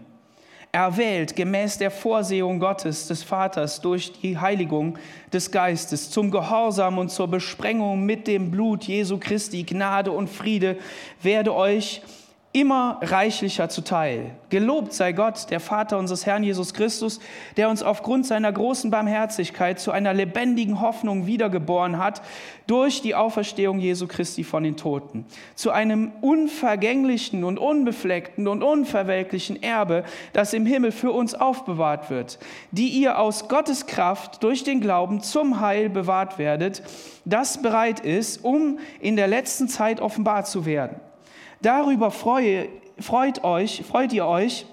[0.71, 4.97] Erwählt gemäß der Vorsehung Gottes, des Vaters, durch die Heiligung
[5.31, 10.77] des Geistes, zum Gehorsam und zur Besprengung mit dem Blut Jesu Christi, Gnade und Friede
[11.21, 12.01] werde euch
[12.53, 14.35] immer reichlicher zuteil.
[14.49, 17.19] Gelobt sei Gott, der Vater unseres Herrn Jesus Christus,
[17.57, 22.21] der uns aufgrund seiner großen Barmherzigkeit zu einer lebendigen Hoffnung wiedergeboren hat
[22.67, 29.61] durch die Auferstehung Jesu Christi von den Toten, zu einem unvergänglichen und unbefleckten und unverwelklichen
[29.63, 32.37] Erbe, das im Himmel für uns aufbewahrt wird,
[32.69, 36.83] die ihr aus Gottes Kraft durch den Glauben zum Heil bewahrt werdet,
[37.25, 40.99] das bereit ist, um in der letzten Zeit offenbar zu werden.
[41.63, 42.67] Darüber freue,
[42.99, 44.65] freut, euch, freut ihr euch,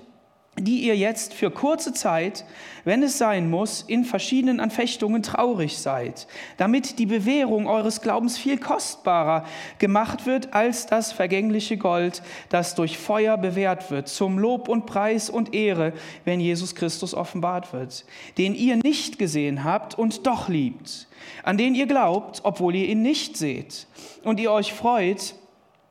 [0.58, 2.44] die ihr jetzt für kurze Zeit,
[2.84, 6.26] wenn es sein muss, in verschiedenen Anfechtungen traurig seid,
[6.56, 9.44] damit die Bewährung eures Glaubens viel kostbarer
[9.78, 15.30] gemacht wird als das vergängliche Gold, das durch Feuer bewährt wird, zum Lob und Preis
[15.30, 15.92] und Ehre,
[16.24, 18.04] wenn Jesus Christus offenbart wird,
[18.36, 21.06] den ihr nicht gesehen habt und doch liebt,
[21.44, 23.86] an den ihr glaubt, obwohl ihr ihn nicht seht,
[24.24, 25.36] und ihr euch freut,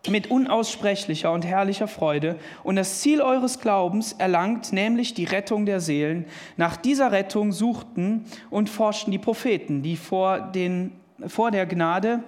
[0.07, 5.81] mit unaussprechlicher und herrlicher Freude und das Ziel eures Glaubens erlangt, nämlich die Rettung der
[5.81, 6.25] Seelen.
[6.55, 10.93] Nach dieser Rettung suchten und forschten die Propheten, die vor, den,
[11.27, 12.23] vor der Gnade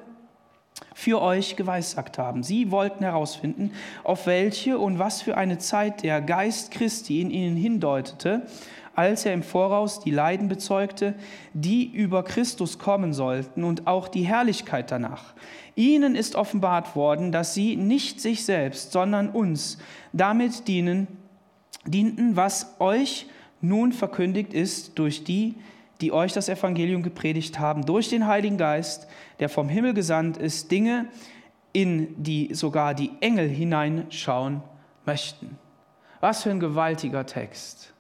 [0.94, 2.44] für euch geweissagt haben.
[2.44, 3.72] Sie wollten herausfinden,
[4.04, 8.46] auf welche und was für eine Zeit der Geist Christi in ihnen hindeutete,
[8.96, 11.16] als er im Voraus die Leiden bezeugte,
[11.54, 15.34] die über Christus kommen sollten und auch die Herrlichkeit danach.
[15.76, 19.78] Ihnen ist offenbart worden, dass sie nicht sich selbst, sondern uns
[20.14, 21.08] damit dienen,
[21.86, 23.28] dienten, was euch
[23.62, 25.56] nun verkündigt ist durch die,
[26.02, 29.08] die euch das Evangelium gepredigt haben, durch den Heiligen Geist,
[29.40, 31.06] der vom Himmel gesandt ist, Dinge,
[31.74, 34.62] in die sogar die Engel hineinschauen
[35.06, 35.58] möchten.
[36.20, 37.91] Was für ein gewaltiger Text.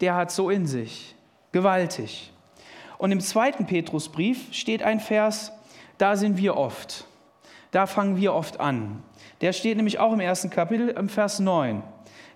[0.00, 1.14] Der hat so in sich.
[1.52, 2.32] Gewaltig.
[2.98, 5.52] Und im zweiten Petrusbrief steht ein Vers,
[5.98, 7.06] da sind wir oft.
[7.70, 9.02] Da fangen wir oft an.
[9.40, 11.82] Der steht nämlich auch im ersten Kapitel, im Vers 9.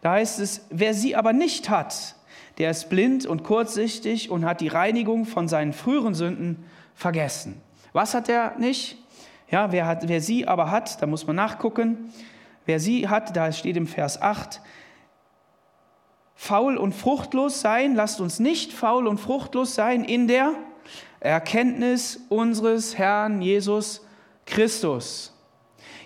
[0.03, 2.17] Da heißt es, wer sie aber nicht hat,
[2.59, 7.61] der ist blind und kurzsichtig und hat die Reinigung von seinen früheren Sünden vergessen.
[7.93, 8.99] Was hat er nicht?
[9.51, 12.13] Ja, wer, hat, wer sie aber hat, da muss man nachgucken.
[12.67, 14.61] Wer sie hat, da steht im Vers 8,
[16.35, 20.55] faul und fruchtlos sein, lasst uns nicht faul und fruchtlos sein in der
[21.21, 24.05] Erkenntnis unseres Herrn Jesus
[24.45, 25.33] Christus.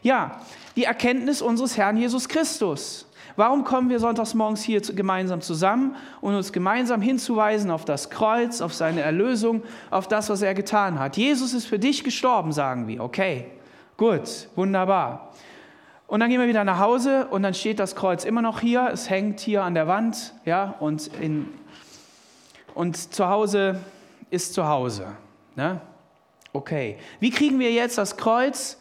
[0.02, 0.40] Ja,
[0.76, 3.06] die Erkenntnis unseres Herrn Jesus Christus.
[3.34, 8.62] Warum kommen wir sonntags morgens hier gemeinsam zusammen und uns gemeinsam hinzuweisen auf das Kreuz,
[8.62, 11.18] auf seine Erlösung, auf das, was er getan hat?
[11.18, 13.02] Jesus ist für dich gestorben, sagen wir.
[13.02, 13.46] Okay,
[13.98, 15.25] gut, wunderbar.
[16.06, 18.90] Und dann gehen wir wieder nach Hause und dann steht das Kreuz immer noch hier.
[18.92, 21.48] Es hängt hier an der Wand, ja, und, in,
[22.74, 23.80] und zu Hause
[24.30, 25.08] ist zu Hause.
[25.56, 25.80] Ne?
[26.52, 26.98] Okay.
[27.18, 28.78] Wie kriegen wir jetzt das Kreuz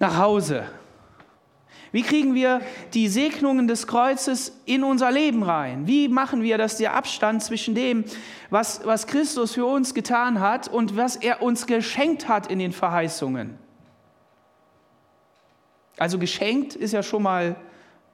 [0.00, 0.64] nach Hause?
[1.92, 2.62] Wie kriegen wir
[2.94, 5.86] die Segnungen des Kreuzes in unser Leben rein?
[5.86, 8.04] Wie machen wir, dass der Abstand zwischen dem,
[8.50, 12.72] was, was Christus für uns getan hat und was er uns geschenkt hat in den
[12.72, 13.58] Verheißungen?
[15.98, 17.56] Also geschenkt ist ja schon mal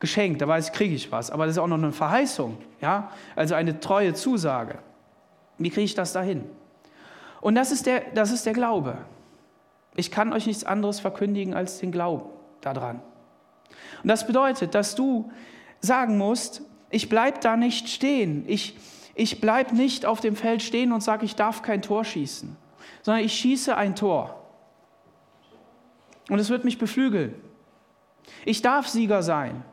[0.00, 3.10] geschenkt, da weiß ich, kriege ich was, aber das ist auch noch eine Verheißung, ja?
[3.34, 4.78] Also eine treue Zusage.
[5.58, 6.44] Wie kriege ich das dahin?
[7.40, 8.98] Und das ist der, das ist der Glaube.
[9.96, 13.00] Ich kann euch nichts anderes verkündigen als den Glauben daran.
[14.02, 15.30] Und das bedeutet, dass du
[15.80, 18.44] sagen musst, ich bleibe da nicht stehen.
[18.46, 18.76] Ich,
[19.14, 22.56] ich bleibe nicht auf dem Feld stehen und sage, ich darf kein Tor schießen,
[23.02, 24.34] sondern ich schieße ein Tor.
[26.30, 27.34] Und es wird mich beflügeln.
[28.44, 29.64] Ich darf Sieger sein.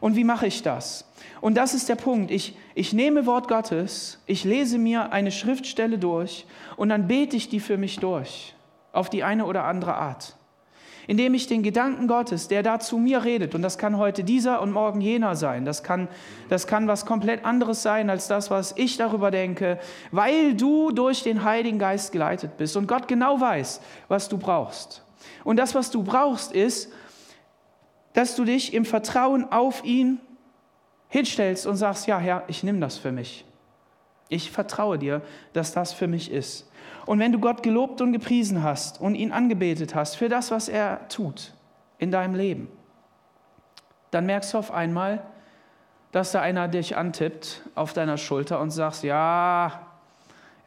[0.00, 1.10] Und wie mache ich das?
[1.40, 2.30] Und das ist der Punkt.
[2.30, 7.48] Ich, ich nehme Wort Gottes, ich lese mir eine Schriftstelle durch und dann bete ich
[7.48, 8.54] die für mich durch,
[8.92, 10.36] auf die eine oder andere Art
[11.06, 14.60] indem ich den Gedanken Gottes, der da zu mir redet, und das kann heute dieser
[14.60, 16.08] und morgen jener sein, das kann,
[16.48, 19.78] das kann was komplett anderes sein als das, was ich darüber denke,
[20.10, 25.02] weil du durch den Heiligen Geist geleitet bist und Gott genau weiß, was du brauchst.
[25.44, 26.92] Und das, was du brauchst, ist,
[28.16, 30.18] dass du dich im Vertrauen auf ihn
[31.08, 33.44] hinstellst und sagst, ja Herr, ich nehme das für mich.
[34.30, 35.20] Ich vertraue dir,
[35.52, 36.66] dass das für mich ist.
[37.04, 40.70] Und wenn du Gott gelobt und gepriesen hast und ihn angebetet hast für das, was
[40.70, 41.52] er tut
[41.98, 42.68] in deinem Leben,
[44.12, 45.22] dann merkst du auf einmal,
[46.10, 49.88] dass da einer dich antippt auf deiner Schulter und sagst, ja,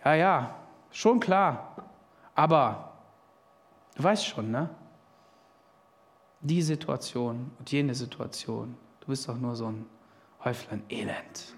[0.05, 0.55] ja, ja,
[0.91, 1.75] schon klar,
[2.35, 2.91] aber
[3.95, 4.69] du weißt schon, ne?
[6.41, 9.85] Die Situation und jene Situation, du bist doch nur so ein
[10.43, 11.55] Häuflein Elend.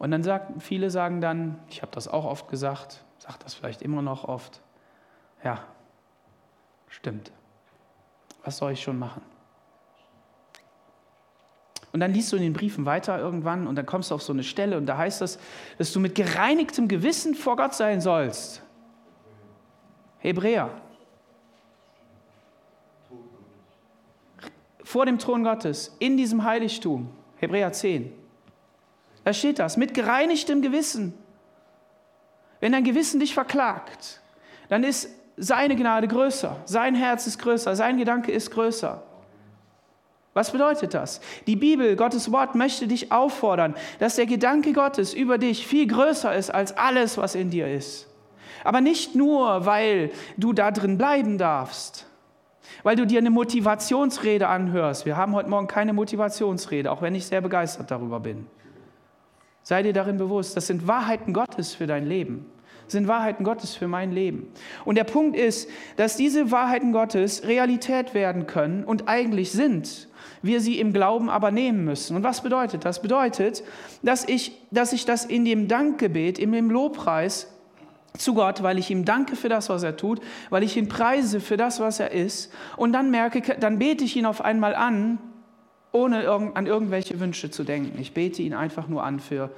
[0.00, 3.82] Und dann sagen viele sagen dann, ich habe das auch oft gesagt, sage das vielleicht
[3.82, 4.62] immer noch oft,
[5.44, 5.62] ja,
[6.88, 7.32] stimmt.
[8.42, 9.20] Was soll ich schon machen?
[11.92, 14.32] Und dann liest du in den Briefen weiter irgendwann und dann kommst du auf so
[14.32, 15.38] eine Stelle und da heißt es,
[15.76, 18.62] dass du mit gereinigtem Gewissen vor Gott sein sollst.
[20.18, 20.70] Hebräer.
[24.90, 27.10] Vor dem Thron Gottes, in diesem Heiligtum.
[27.36, 28.12] Hebräer 10.
[29.22, 31.14] Da steht das, mit gereinigtem Gewissen.
[32.58, 34.20] Wenn dein Gewissen dich verklagt,
[34.68, 39.00] dann ist seine Gnade größer, sein Herz ist größer, sein Gedanke ist größer.
[40.34, 41.20] Was bedeutet das?
[41.46, 46.34] Die Bibel, Gottes Wort, möchte dich auffordern, dass der Gedanke Gottes über dich viel größer
[46.34, 48.08] ist als alles, was in dir ist.
[48.64, 52.09] Aber nicht nur, weil du da drin bleiben darfst,
[52.82, 55.06] weil du dir eine Motivationsrede anhörst.
[55.06, 58.46] Wir haben heute Morgen keine Motivationsrede, auch wenn ich sehr begeistert darüber bin.
[59.62, 62.46] Sei dir darin bewusst, das sind Wahrheiten Gottes für dein Leben.
[62.90, 64.48] Das sind Wahrheiten Gottes für mein Leben.
[64.84, 70.08] Und der Punkt ist, dass diese Wahrheiten Gottes Realität werden können und eigentlich sind.
[70.42, 72.16] Wir sie im Glauben aber nehmen müssen.
[72.16, 73.00] Und was bedeutet das?
[73.00, 73.62] Bedeutet,
[74.02, 77.46] dass ich, dass ich das in dem Dankgebet, in dem Lobpreis
[78.16, 80.20] zu Gott, weil ich ihm danke für das, was er tut,
[80.50, 82.52] weil ich ihn preise für das, was er ist.
[82.76, 85.18] Und dann merke, dann bete ich ihn auf einmal an
[85.92, 87.98] ohne an irgendwelche Wünsche zu denken.
[88.00, 89.50] Ich bete ihn einfach nur an für,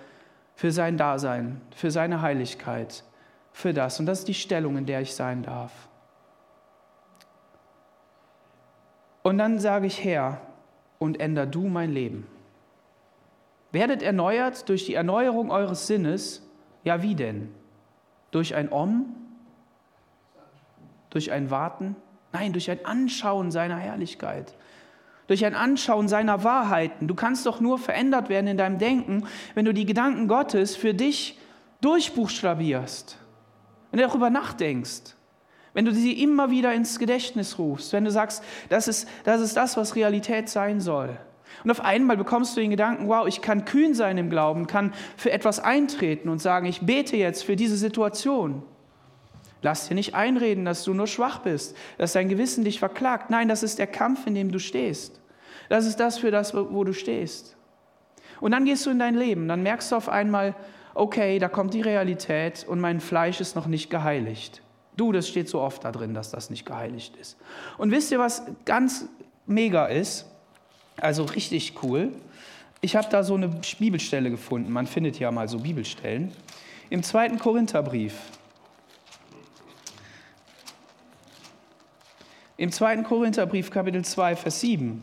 [0.55, 3.05] für sein Dasein, für seine Heiligkeit,
[3.53, 4.01] für das.
[4.01, 5.73] Und das ist die Stellung, in der ich sein darf.
[9.23, 10.41] Und dann sage ich, Herr,
[10.99, 12.27] und änder du mein Leben.
[13.73, 16.49] Werdet erneuert durch die Erneuerung eures Sinnes.
[16.85, 17.55] Ja, wie denn?
[18.33, 19.15] Durch ein Om?
[21.11, 21.95] Durch ein Warten?
[22.33, 24.55] Nein, durch ein Anschauen seiner Herrlichkeit
[25.33, 27.09] durch ein Anschauen seiner Wahrheiten.
[27.09, 30.93] Du kannst doch nur verändert werden in deinem Denken, wenn du die Gedanken Gottes für
[30.93, 31.39] dich
[31.81, 33.17] durchbuchstabierst,
[33.91, 35.17] wenn du darüber nachdenkst,
[35.75, 39.57] wenn du sie immer wieder ins Gedächtnis rufst, wenn du sagst, das ist das, ist
[39.57, 41.17] das was Realität sein soll.
[41.65, 44.93] Und auf einmal bekommst du den Gedanken, wow, ich kann kühn sein im Glauben, kann
[45.17, 48.63] für etwas eintreten und sagen, ich bete jetzt für diese Situation.
[49.63, 53.31] Lass dir nicht einreden, dass du nur schwach bist, dass dein Gewissen dich verklagt.
[53.31, 55.21] Nein, das ist der Kampf, in dem du stehst.
[55.69, 57.57] Das ist das für das, wo du stehst.
[58.41, 60.57] Und dann gehst du in dein Leben, dann merkst du auf einmal,
[60.95, 64.63] okay, da kommt die Realität und mein Fleisch ist noch nicht geheiligt.
[64.97, 67.39] Du, das steht so oft da drin, dass das nicht geheiligt ist.
[67.79, 69.09] Und wisst ihr, was ganz
[69.47, 70.27] mega ist?
[71.03, 72.13] Also richtig cool.
[72.81, 74.71] Ich habe da so eine Bibelstelle gefunden.
[74.73, 76.33] Man findet ja mal so Bibelstellen.
[76.91, 78.15] Im zweiten Korintherbrief,
[82.57, 82.99] Im 2.
[82.99, 85.03] Korintherbrief Kapitel 2, Vers 7,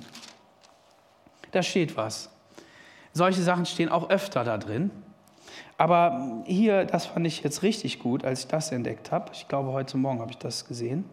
[1.51, 2.29] da steht was.
[3.11, 4.91] Solche Sachen stehen auch öfter da drin.
[5.77, 9.31] Aber hier, das fand ich jetzt richtig gut, als ich das entdeckt habe.
[9.33, 11.03] Ich glaube, heute Morgen habe ich das gesehen.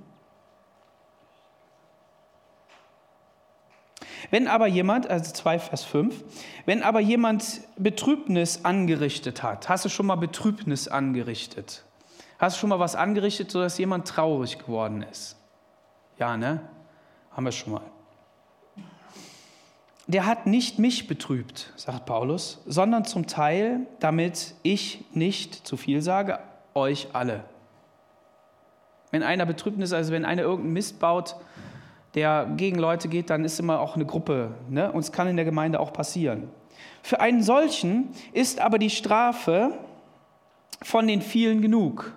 [4.31, 6.25] Wenn aber jemand, also 2 Vers 5,
[6.65, 11.85] wenn aber jemand Betrübnis angerichtet hat, hast du schon mal Betrübnis angerichtet?
[12.39, 15.37] Hast du schon mal was angerichtet, sodass jemand traurig geworden ist?
[16.19, 16.61] Ja, ne?
[17.31, 17.83] Haben wir schon mal.
[20.09, 26.01] Der hat nicht mich betrübt, sagt Paulus, sondern zum Teil, damit ich nicht zu viel
[26.01, 26.39] sage,
[26.75, 27.45] euch alle.
[29.11, 31.37] Wenn einer Betrübnis, also wenn einer irgendeinen Mist baut,
[32.17, 34.55] der gegen Leute geht, dann ist immer auch eine Gruppe.
[34.69, 34.91] Ne?
[34.91, 36.49] Und es kann in der Gemeinde auch passieren.
[37.03, 39.79] Für einen solchen ist aber die Strafe
[40.83, 42.13] von den vielen genug.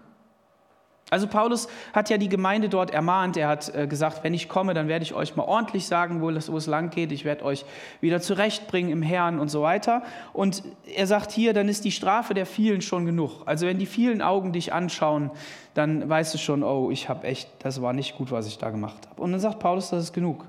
[1.10, 3.38] Also Paulus hat ja die Gemeinde dort ermahnt.
[3.38, 6.30] Er hat äh, gesagt, wenn ich komme, dann werde ich euch mal ordentlich sagen, wo
[6.30, 7.12] es, wo es lang geht.
[7.12, 7.66] Ich werde euch
[8.02, 10.04] wieder zurechtbringen im Herrn und so weiter.
[10.34, 13.44] Und er sagt hier, dann ist die Strafe der vielen schon genug.
[13.46, 15.32] Also wenn die vielen Augen dich anschauen,
[15.74, 18.70] dann weißt du schon, oh, ich habe echt, das war nicht gut, was ich da
[18.70, 19.22] gemacht habe.
[19.22, 20.46] Und dann sagt Paulus, das ist genug.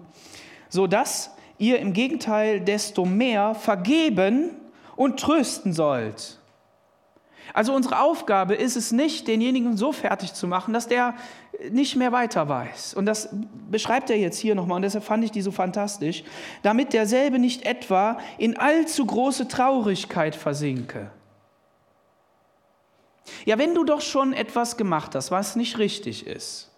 [0.68, 4.50] So dass ihr im Gegenteil desto mehr vergeben
[4.96, 6.39] und trösten sollt
[7.52, 11.14] also unsere Aufgabe ist es nicht, denjenigen so fertig zu machen, dass der
[11.70, 12.94] nicht mehr weiter weiß.
[12.94, 13.28] Und das
[13.70, 16.24] beschreibt er jetzt hier nochmal und deshalb fand ich die so fantastisch,
[16.62, 21.10] damit derselbe nicht etwa in allzu große Traurigkeit versinke.
[23.44, 26.70] Ja, wenn du doch schon etwas gemacht hast, was nicht richtig ist,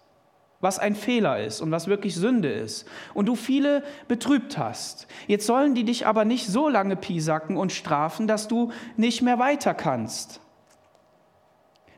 [0.61, 5.45] was ein Fehler ist und was wirklich Sünde ist und du viele betrübt hast, jetzt
[5.45, 9.73] sollen die dich aber nicht so lange piesacken und strafen, dass du nicht mehr weiter
[9.73, 10.39] kannst.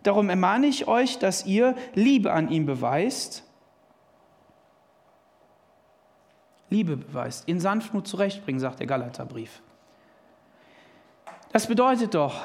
[0.05, 3.43] Darum ermahne ich euch, dass ihr Liebe an ihm beweist.
[6.69, 9.63] Liebe beweist, in Sanftmut zurechtbringen, sagt der Galaterbrief.
[11.51, 12.39] Das bedeutet doch,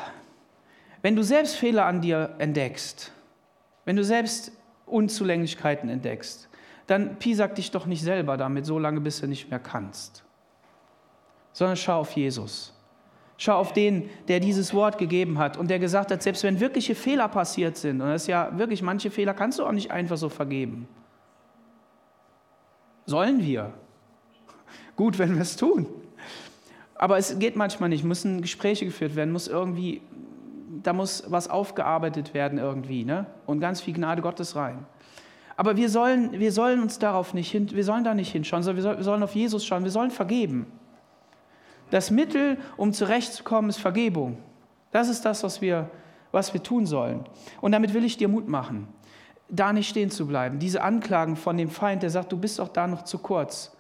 [1.03, 3.13] wenn du selbst Fehler an dir entdeckst,
[3.85, 4.53] wenn du selbst
[4.87, 6.49] Unzulänglichkeiten entdeckst,
[6.87, 10.25] dann piesack dich doch nicht selber damit so lange, bis du nicht mehr kannst,
[11.53, 12.73] sondern schau auf Jesus.
[13.43, 16.95] Schau auf den, der dieses Wort gegeben hat und der gesagt hat, selbst wenn wirkliche
[16.95, 20.19] Fehler passiert sind, und das ist ja wirklich, manche Fehler kannst du auch nicht einfach
[20.19, 20.87] so vergeben.
[23.07, 23.73] Sollen wir?
[24.95, 25.87] Gut, wenn wir es tun.
[26.97, 30.03] Aber es geht manchmal nicht, müssen Gespräche geführt werden, muss irgendwie,
[30.83, 33.25] da muss was aufgearbeitet werden irgendwie, ne?
[33.47, 34.85] Und ganz viel Gnade Gottes rein.
[35.57, 38.99] Aber wir sollen, wir sollen uns darauf nicht hin, wir sollen da nicht hinschauen, sondern
[38.99, 40.67] wir sollen auf Jesus schauen, wir sollen vergeben.
[41.91, 44.39] Das Mittel, um zurechtzukommen, ist Vergebung.
[44.93, 45.91] Das ist das, was wir,
[46.33, 47.25] was wir tun sollen.
[47.61, 48.89] Und damit will ich dir Mut machen,
[49.49, 50.59] da nicht stehen zu bleiben.
[50.59, 53.77] Diese Anklagen von dem Feind, der sagt, du bist doch da noch zu kurz,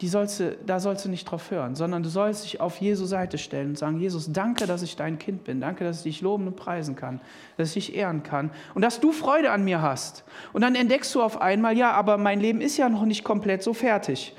[0.00, 3.04] die sollst du, da sollst du nicht drauf hören, sondern du sollst dich auf Jesu
[3.04, 6.20] Seite stellen und sagen, Jesus, danke, dass ich dein Kind bin, danke, dass ich dich
[6.22, 7.20] loben und preisen kann,
[7.58, 10.24] dass ich dich ehren kann und dass du Freude an mir hast.
[10.54, 13.62] Und dann entdeckst du auf einmal, ja, aber mein Leben ist ja noch nicht komplett
[13.62, 14.34] so fertig.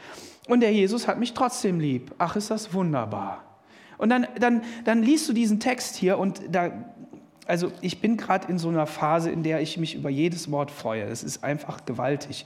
[0.48, 2.14] Und der Jesus hat mich trotzdem lieb.
[2.18, 3.44] Ach, ist das wunderbar.
[3.98, 6.72] Und dann, dann, dann liest du diesen Text hier und da,
[7.46, 10.72] also ich bin gerade in so einer Phase, in der ich mich über jedes Wort
[10.72, 11.04] freue.
[11.04, 12.46] Es ist einfach gewaltig.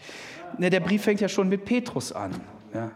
[0.57, 2.31] Ne, der Brief fängt ja schon mit Petrus an.
[2.73, 2.91] Ja.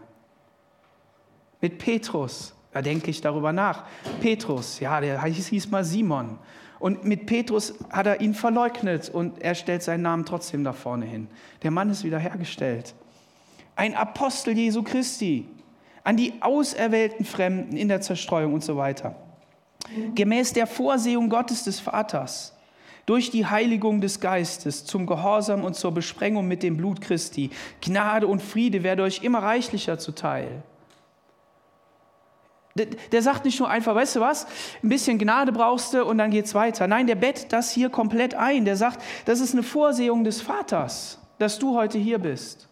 [1.62, 3.84] Mit Petrus, da denke ich darüber nach.
[4.20, 6.38] Petrus, ja, der hieß, hieß mal Simon.
[6.78, 11.06] Und mit Petrus hat er ihn verleugnet und er stellt seinen Namen trotzdem da vorne
[11.06, 11.28] hin.
[11.62, 12.94] Der Mann ist wiederhergestellt
[13.80, 15.48] ein Apostel Jesu Christi,
[16.04, 19.16] an die auserwählten Fremden in der Zerstreuung und so weiter.
[20.14, 22.54] Gemäß der Vorsehung Gottes des Vaters,
[23.06, 27.48] durch die Heiligung des Geistes zum Gehorsam und zur Besprengung mit dem Blut Christi.
[27.80, 30.62] Gnade und Friede werde euch immer reichlicher zuteil.
[32.74, 34.46] Der, der sagt nicht nur einfach, weißt du was,
[34.82, 36.86] ein bisschen Gnade brauchst du und dann geht's weiter.
[36.86, 38.66] Nein, der bettet das hier komplett ein.
[38.66, 42.69] Der sagt, das ist eine Vorsehung des Vaters, dass du heute hier bist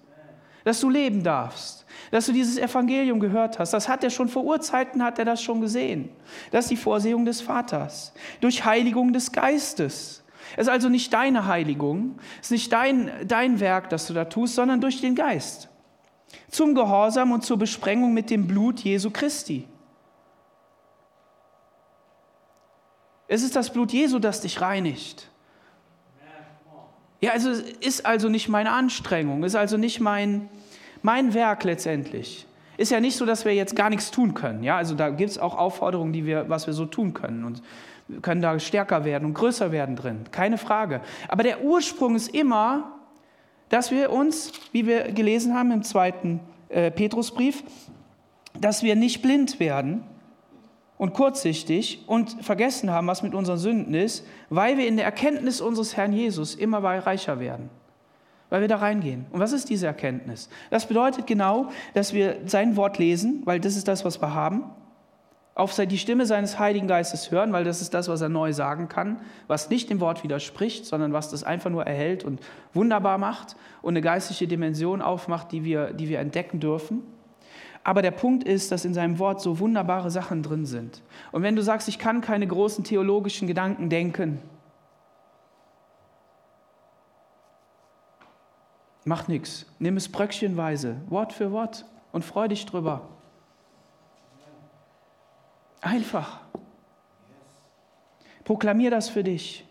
[0.68, 3.72] dass du leben darfst, dass du dieses Evangelium gehört hast.
[3.72, 6.10] Das hat er schon vor Urzeiten, hat er das schon gesehen.
[6.50, 8.12] Das ist die Vorsehung des Vaters.
[8.42, 10.22] Durch Heiligung des Geistes.
[10.58, 14.26] Es ist also nicht deine Heiligung, es ist nicht dein, dein Werk, das du da
[14.26, 15.70] tust, sondern durch den Geist.
[16.50, 19.66] Zum Gehorsam und zur Besprengung mit dem Blut Jesu Christi.
[23.26, 25.30] Es ist das Blut Jesu, das dich reinigt.
[27.20, 30.48] Ja, also es ist also nicht meine Anstrengung, es ist also nicht mein,
[31.02, 32.46] mein Werk letztendlich.
[32.76, 34.62] Ist ja nicht so, dass wir jetzt gar nichts tun können.
[34.62, 37.62] Ja, also da gibt es auch Aufforderungen, die wir, was wir so tun können und
[38.06, 40.24] wir können da stärker werden und größer werden drin.
[40.30, 41.02] Keine Frage.
[41.28, 42.92] Aber der Ursprung ist immer,
[43.68, 47.62] dass wir uns, wie wir gelesen haben im zweiten äh, Petrusbrief,
[48.58, 50.04] dass wir nicht blind werden
[50.96, 55.60] und kurzsichtig und vergessen haben, was mit unseren Sünden ist, weil wir in der Erkenntnis
[55.60, 57.70] unseres Herrn Jesus immer reicher werden.
[58.50, 59.26] Weil wir da reingehen.
[59.30, 60.48] Und was ist diese Erkenntnis?
[60.70, 64.64] Das bedeutet genau, dass wir sein Wort lesen, weil das ist das, was wir haben,
[65.58, 68.88] auf die Stimme seines Heiligen Geistes hören, weil das ist das, was er neu sagen
[68.88, 69.18] kann,
[69.48, 72.40] was nicht dem Wort widerspricht, sondern was das einfach nur erhält und
[72.74, 77.02] wunderbar macht und eine geistliche Dimension aufmacht, die wir, die wir entdecken dürfen.
[77.82, 81.02] Aber der Punkt ist, dass in seinem Wort so wunderbare Sachen drin sind.
[81.32, 84.38] Und wenn du sagst, ich kann keine großen theologischen Gedanken denken,
[89.08, 89.66] mach nichts.
[89.78, 93.08] Nimm es bröckchenweise, Wort für Wort und freu dich drüber.
[95.80, 96.40] Einfach.
[98.44, 99.64] Proklamier das für dich.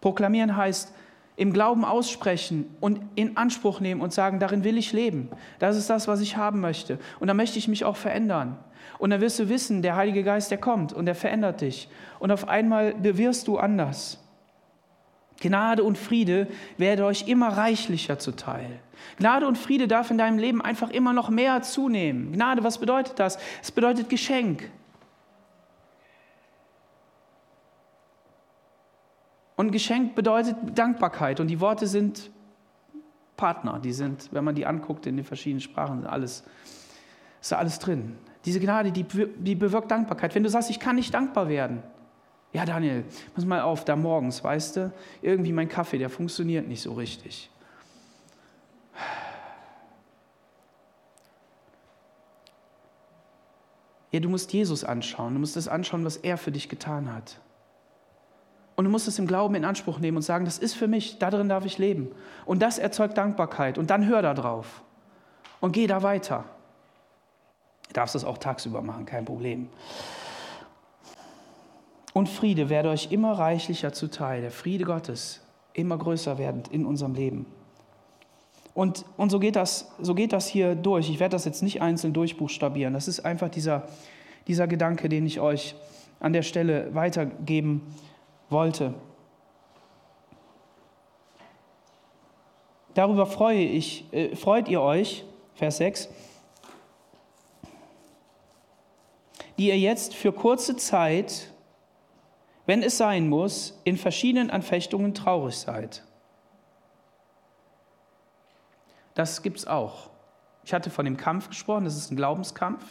[0.00, 0.92] Proklamieren heißt,
[1.36, 5.30] im Glauben aussprechen und in Anspruch nehmen und sagen, darin will ich leben.
[5.58, 6.98] Das ist das, was ich haben möchte.
[7.18, 8.56] Und da möchte ich mich auch verändern.
[8.98, 11.88] Und dann wirst du wissen, der Heilige Geist, der kommt und der verändert dich.
[12.20, 14.23] Und auf einmal bewirst du anders.
[15.44, 18.80] Gnade und Friede werde euch immer reichlicher zuteil.
[19.18, 22.32] Gnade und Friede darf in deinem Leben einfach immer noch mehr zunehmen.
[22.32, 23.38] Gnade, was bedeutet das?
[23.62, 24.70] Es bedeutet Geschenk.
[29.56, 31.40] Und Geschenk bedeutet Dankbarkeit.
[31.40, 32.30] Und die Worte sind
[33.36, 33.78] Partner.
[33.78, 36.42] Die sind, wenn man die anguckt in den verschiedenen Sprachen, alles,
[37.42, 38.16] ist da alles drin.
[38.46, 40.34] Diese Gnade, die, die bewirkt Dankbarkeit.
[40.34, 41.82] Wenn du sagst, ich kann nicht dankbar werden,
[42.54, 46.80] ja, Daniel, pass mal auf, da morgens, weißt du, irgendwie mein Kaffee, der funktioniert nicht
[46.80, 47.50] so richtig.
[54.12, 57.40] Ja, du musst Jesus anschauen, du musst das anschauen, was er für dich getan hat.
[58.76, 61.18] Und du musst es im Glauben in Anspruch nehmen und sagen, das ist für mich,
[61.18, 62.12] darin darf ich leben.
[62.46, 63.78] Und das erzeugt Dankbarkeit.
[63.78, 64.82] Und dann hör da drauf.
[65.60, 66.44] Und geh da weiter.
[67.88, 69.68] Du darfst das auch tagsüber machen, kein Problem.
[72.14, 74.40] Und Friede werde euch immer reichlicher zuteil.
[74.40, 75.42] Der Friede Gottes
[75.74, 77.44] immer größer werdend in unserem Leben.
[78.72, 81.10] Und, und so, geht das, so geht das hier durch.
[81.10, 82.94] Ich werde das jetzt nicht einzeln durchbuchstabieren.
[82.94, 83.88] Das ist einfach dieser,
[84.46, 85.74] dieser Gedanke, den ich euch
[86.20, 87.82] an der Stelle weitergeben
[88.48, 88.94] wollte.
[92.94, 95.24] Darüber freue ich, äh, freut ihr euch,
[95.56, 96.08] Vers 6,
[99.58, 101.53] die ihr jetzt für kurze Zeit,
[102.66, 106.02] wenn es sein muss, in verschiedenen Anfechtungen traurig seid.
[109.14, 110.10] Das gibt es auch.
[110.64, 112.82] Ich hatte von dem Kampf gesprochen, das ist ein Glaubenskampf.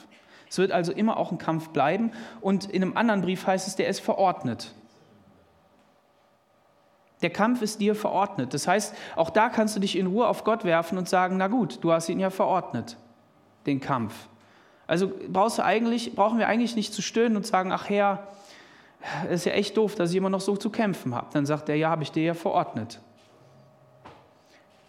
[0.49, 2.11] Es wird also immer auch ein Kampf bleiben.
[2.39, 4.73] Und in einem anderen Brief heißt es, der ist verordnet.
[7.23, 8.53] Der Kampf ist dir verordnet.
[8.53, 11.47] Das heißt, auch da kannst du dich in Ruhe auf Gott werfen und sagen, na
[11.47, 12.97] gut, du hast ihn ja verordnet,
[13.65, 14.13] den Kampf.
[14.85, 18.27] Also brauchst du eigentlich, brauchen wir eigentlich nicht zu stöhnen und sagen, ach Herr,
[19.29, 21.27] ist ja echt doof, dass ich immer noch so zu kämpfen habe.
[21.33, 22.99] Dann sagt er, ja, habe ich dir ja verordnet.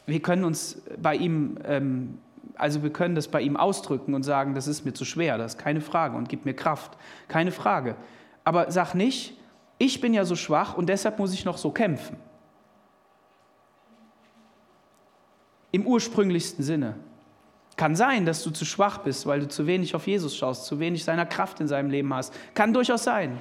[0.07, 2.19] Wir können uns bei ihm, ähm,
[2.57, 5.55] also wir können das bei ihm ausdrücken und sagen, das ist mir zu schwer, das
[5.55, 6.97] ist keine Frage und gib mir Kraft,
[7.27, 7.97] keine Frage.
[8.45, 9.37] Aber sag nicht,
[9.79, 12.17] ich bin ja so schwach und deshalb muss ich noch so kämpfen.
[15.73, 16.97] Im ursprünglichsten Sinne.
[17.77, 20.79] Kann sein, dass du zu schwach bist, weil du zu wenig auf Jesus schaust, zu
[20.79, 22.33] wenig seiner Kraft in seinem Leben hast.
[22.55, 23.41] Kann durchaus sein.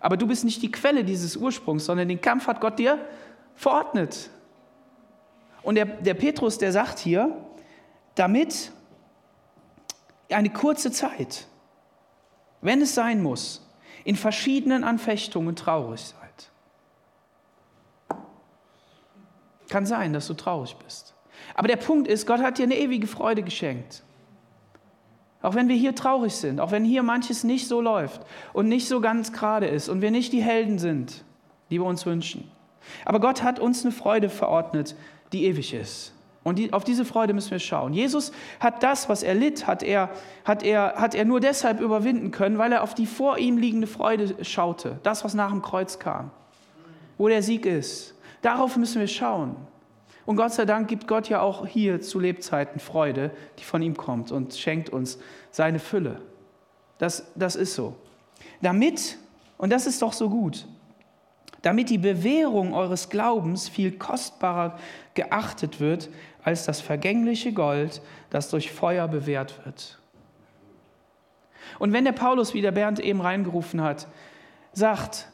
[0.00, 2.98] Aber du bist nicht die Quelle dieses Ursprungs, sondern den Kampf hat Gott dir
[3.54, 4.30] verordnet.
[5.62, 7.36] Und der, der Petrus, der sagt hier,
[8.14, 8.72] damit
[10.30, 11.46] eine kurze Zeit,
[12.62, 13.66] wenn es sein muss,
[14.04, 16.50] in verschiedenen Anfechtungen traurig seid.
[19.68, 21.14] Kann sein, dass du traurig bist.
[21.54, 24.02] Aber der Punkt ist, Gott hat dir eine ewige Freude geschenkt.
[25.42, 28.20] Auch wenn wir hier traurig sind, auch wenn hier manches nicht so läuft
[28.52, 31.24] und nicht so ganz gerade ist und wir nicht die Helden sind,
[31.70, 32.50] die wir uns wünschen.
[33.04, 34.94] Aber Gott hat uns eine Freude verordnet,
[35.32, 36.12] die ewig ist.
[36.42, 37.92] Und die, auf diese Freude müssen wir schauen.
[37.92, 40.10] Jesus hat das, was er litt, hat er,
[40.44, 43.86] hat, er, hat er nur deshalb überwinden können, weil er auf die vor ihm liegende
[43.86, 44.98] Freude schaute.
[45.02, 46.30] Das, was nach dem Kreuz kam.
[47.18, 48.14] Wo der Sieg ist.
[48.40, 49.54] Darauf müssen wir schauen.
[50.30, 53.96] Und Gott sei Dank gibt Gott ja auch hier zu Lebzeiten Freude, die von ihm
[53.96, 55.18] kommt und schenkt uns
[55.50, 56.22] seine Fülle.
[56.98, 57.96] Das, das ist so.
[58.62, 59.18] Damit,
[59.58, 60.68] und das ist doch so gut,
[61.62, 64.78] damit die Bewährung eures Glaubens viel kostbarer
[65.14, 66.10] geachtet wird
[66.44, 68.00] als das vergängliche Gold,
[68.30, 69.98] das durch Feuer bewährt wird.
[71.80, 74.06] Und wenn der Paulus, wie der Bernd eben reingerufen hat,
[74.74, 75.28] sagt,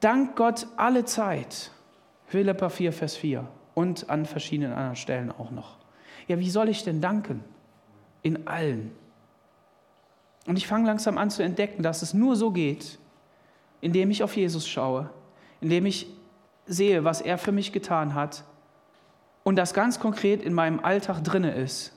[0.00, 1.70] dank Gott alle Zeit,
[2.26, 5.76] Philippa 4, Vers 4 und an verschiedenen anderen Stellen auch noch.
[6.28, 7.42] Ja, wie soll ich denn danken?
[8.22, 8.92] In allen.
[10.46, 12.98] Und ich fange langsam an zu entdecken, dass es nur so geht,
[13.80, 15.10] indem ich auf Jesus schaue,
[15.60, 16.06] indem ich
[16.66, 18.44] sehe, was er für mich getan hat
[19.44, 21.92] und das ganz konkret in meinem Alltag drinne ist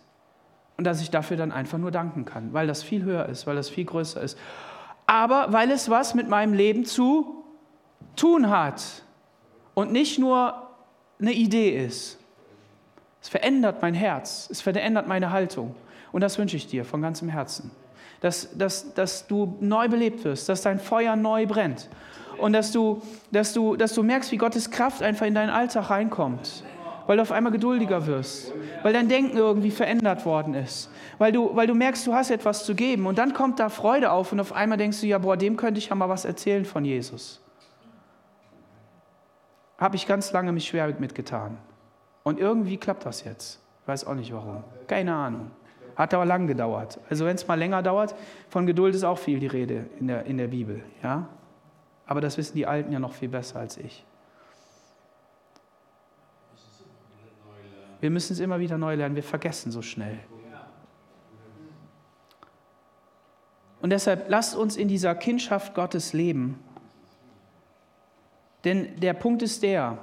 [0.78, 3.56] und dass ich dafür dann einfach nur danken kann, weil das viel höher ist, weil
[3.56, 4.38] das viel größer ist.
[5.08, 7.44] Aber weil es was mit meinem Leben zu
[8.16, 9.04] tun hat
[9.74, 10.65] und nicht nur
[11.20, 12.18] eine Idee ist.
[13.22, 15.76] Es verändert mein Herz, es verändert meine Haltung.
[16.12, 17.72] Und das wünsche ich dir von ganzem Herzen.
[18.22, 21.90] Dass, dass, dass du neu belebt wirst, dass dein Feuer neu brennt.
[22.38, 23.02] Und dass du,
[23.32, 26.64] dass, du, dass du merkst, wie Gottes Kraft einfach in deinen Alltag reinkommt.
[27.08, 28.52] Weil du auf einmal geduldiger wirst.
[28.84, 30.90] Weil dein Denken irgendwie verändert worden ist.
[31.18, 33.06] Weil du, weil du merkst, du hast etwas zu geben.
[33.06, 35.80] Und dann kommt da Freude auf und auf einmal denkst du, ja, boah, dem könnte
[35.80, 37.42] ich ja mal was erzählen von Jesus.
[39.78, 41.58] Habe ich ganz lange mich schwer mitgetan.
[42.24, 43.60] Und irgendwie klappt das jetzt.
[43.82, 44.64] Ich weiß auch nicht warum.
[44.88, 45.52] Keine Ahnung.
[45.96, 47.00] Hat aber lang gedauert.
[47.10, 48.16] Also wenn es mal länger dauert,
[48.50, 50.84] von Geduld ist auch viel die Rede in der, in der Bibel.
[51.04, 51.28] Ja?
[52.06, 54.06] Aber das wissen die Alten ja noch viel besser als ich.
[58.02, 59.16] Wir müssen es immer wieder neu lernen.
[59.16, 60.20] Wir vergessen so schnell.
[63.82, 66.60] Und deshalb lasst uns in dieser Kindschaft Gottes leben.
[68.66, 70.00] Denn der Punkt ist der,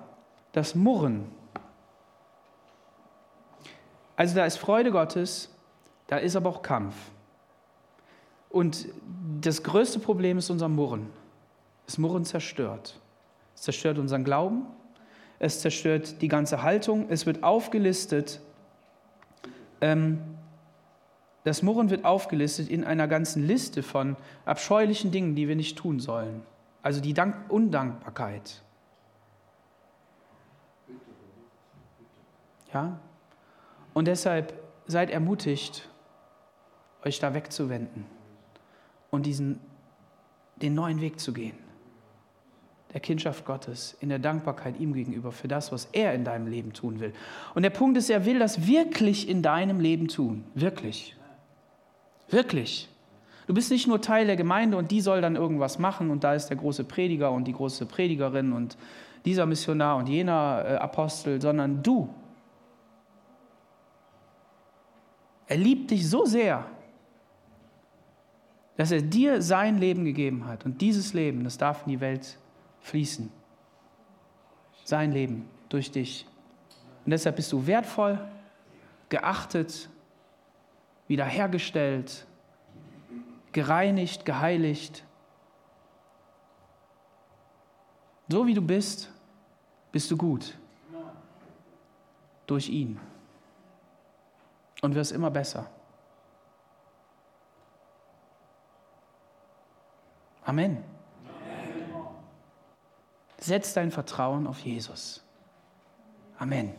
[0.53, 1.27] das Murren.
[4.15, 5.53] Also da ist Freude Gottes,
[6.07, 6.95] da ist aber auch Kampf.
[8.49, 8.87] Und
[9.41, 11.11] das größte Problem ist unser Murren.
[11.87, 13.01] Das Murren zerstört.
[13.55, 14.67] Es zerstört unseren Glauben,
[15.39, 18.41] es zerstört die ganze Haltung, es wird aufgelistet,
[19.81, 20.21] ähm,
[21.45, 25.99] das Murren wird aufgelistet in einer ganzen Liste von abscheulichen Dingen, die wir nicht tun
[25.99, 26.43] sollen.
[26.83, 28.63] Also die Dank Undankbarkeit.
[32.73, 32.99] Ja?
[33.95, 34.55] Und deshalb
[34.87, 35.89] seid ermutigt,
[37.05, 38.07] euch da wegzuwenden
[39.11, 39.61] und diesen,
[40.57, 41.59] den neuen Weg zu gehen
[42.93, 46.73] der Kindschaft Gottes, in der Dankbarkeit ihm gegenüber für das, was er in deinem Leben
[46.73, 47.13] tun will.
[47.55, 50.45] Und der Punkt ist, er will das wirklich in deinem Leben tun.
[50.55, 51.17] Wirklich.
[52.29, 52.89] Wirklich.
[53.47, 56.35] Du bist nicht nur Teil der Gemeinde und die soll dann irgendwas machen und da
[56.35, 58.77] ist der große Prediger und die große Predigerin und
[59.25, 62.13] dieser Missionar und jener äh, Apostel, sondern du.
[65.47, 66.65] Er liebt dich so sehr,
[68.77, 70.65] dass er dir sein Leben gegeben hat.
[70.65, 72.39] Und dieses Leben, das darf in die Welt
[72.81, 73.31] fließen.
[74.85, 76.27] Sein Leben durch dich.
[77.05, 78.19] Und deshalb bist du wertvoll,
[79.09, 79.89] geachtet,
[81.07, 82.27] wiederhergestellt,
[83.53, 85.05] gereinigt, geheiligt.
[88.29, 89.11] So wie du bist,
[89.91, 90.57] bist du gut.
[92.47, 92.99] Durch ihn.
[94.81, 95.71] Und wirst immer besser.
[100.45, 100.83] Amen.
[103.39, 105.23] Setz dein Vertrauen auf Jesus.
[106.39, 106.75] Amen.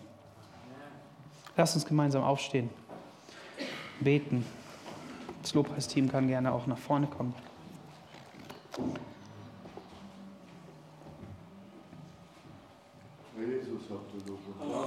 [1.55, 2.69] Lass uns gemeinsam aufstehen,
[3.99, 4.45] beten.
[5.43, 7.35] Das Lobpreisteam kann gerne auch nach vorne kommen.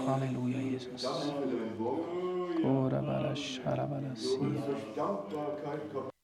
[0.07, 1.07] Halleluja, Jesus.
[2.65, 6.16] Oh, da war das, da war das hier.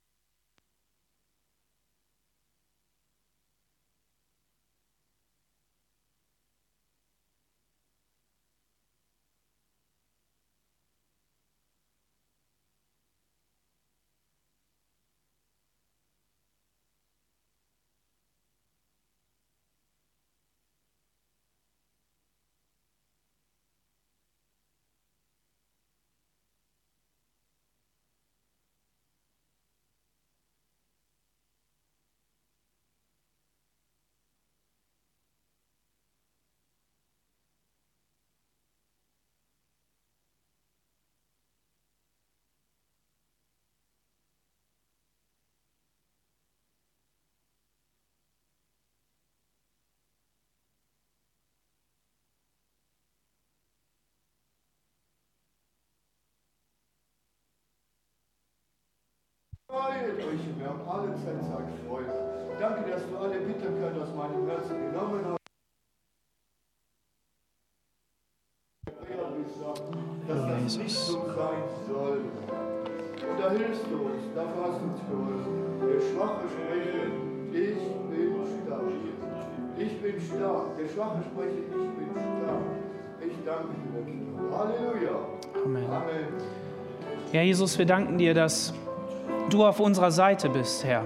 [59.72, 62.12] Freut euch, wir haben alle Zeit sagt Freude.
[62.60, 65.38] Danke, dass du alle Bitterkeit aus meinem Herzen genommen hast.
[70.28, 72.20] dass das nicht so sein soll.
[72.20, 75.54] Und da hilfst du uns, dafür hast du uns geholfen.
[75.88, 77.08] Der Schwache spreche,
[77.50, 78.92] ich bin stark.
[79.78, 80.76] Ich bin stark.
[80.76, 82.62] Der Schwache spreche, ich bin stark.
[83.26, 84.54] Ich danke dir.
[84.54, 85.16] Halleluja.
[85.64, 85.86] Amen.
[85.86, 86.26] Amen.
[87.32, 88.74] Ja, Jesus, wir danken dir, dass
[89.50, 91.04] du auf unserer Seite bist, Herr.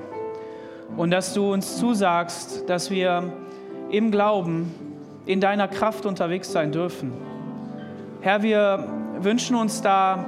[0.96, 3.32] Und dass du uns zusagst, dass wir
[3.90, 4.74] im Glauben
[5.26, 7.12] in deiner Kraft unterwegs sein dürfen.
[8.20, 10.24] Herr, wir wünschen uns da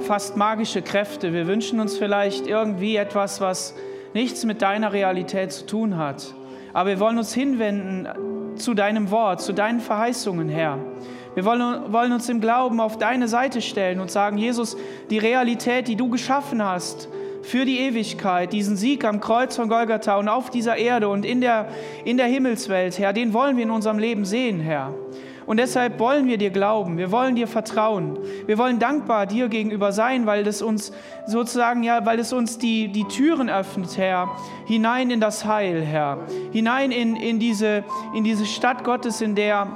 [0.00, 1.32] fast magische Kräfte.
[1.32, 3.74] Wir wünschen uns vielleicht irgendwie etwas, was
[4.14, 6.34] nichts mit deiner Realität zu tun hat.
[6.72, 8.08] Aber wir wollen uns hinwenden
[8.56, 10.78] zu deinem Wort, zu deinen Verheißungen, Herr.
[11.38, 14.76] Wir wollen, wollen uns im Glauben auf deine Seite stellen und sagen, Jesus,
[15.08, 17.08] die Realität, die du geschaffen hast,
[17.42, 21.40] für die Ewigkeit, diesen Sieg am Kreuz von Golgatha und auf dieser Erde und in
[21.40, 21.68] der,
[22.04, 24.92] in der Himmelswelt, Herr, den wollen wir in unserem Leben sehen, Herr.
[25.46, 29.92] Und deshalb wollen wir dir glauben, wir wollen dir vertrauen, wir wollen dankbar dir gegenüber
[29.92, 30.92] sein, weil es uns
[31.28, 34.28] sozusagen, ja, weil es uns die, die Türen öffnet, Herr,
[34.66, 36.18] hinein in das Heil, Herr,
[36.50, 39.68] hinein in, in, diese, in diese Stadt Gottes, in der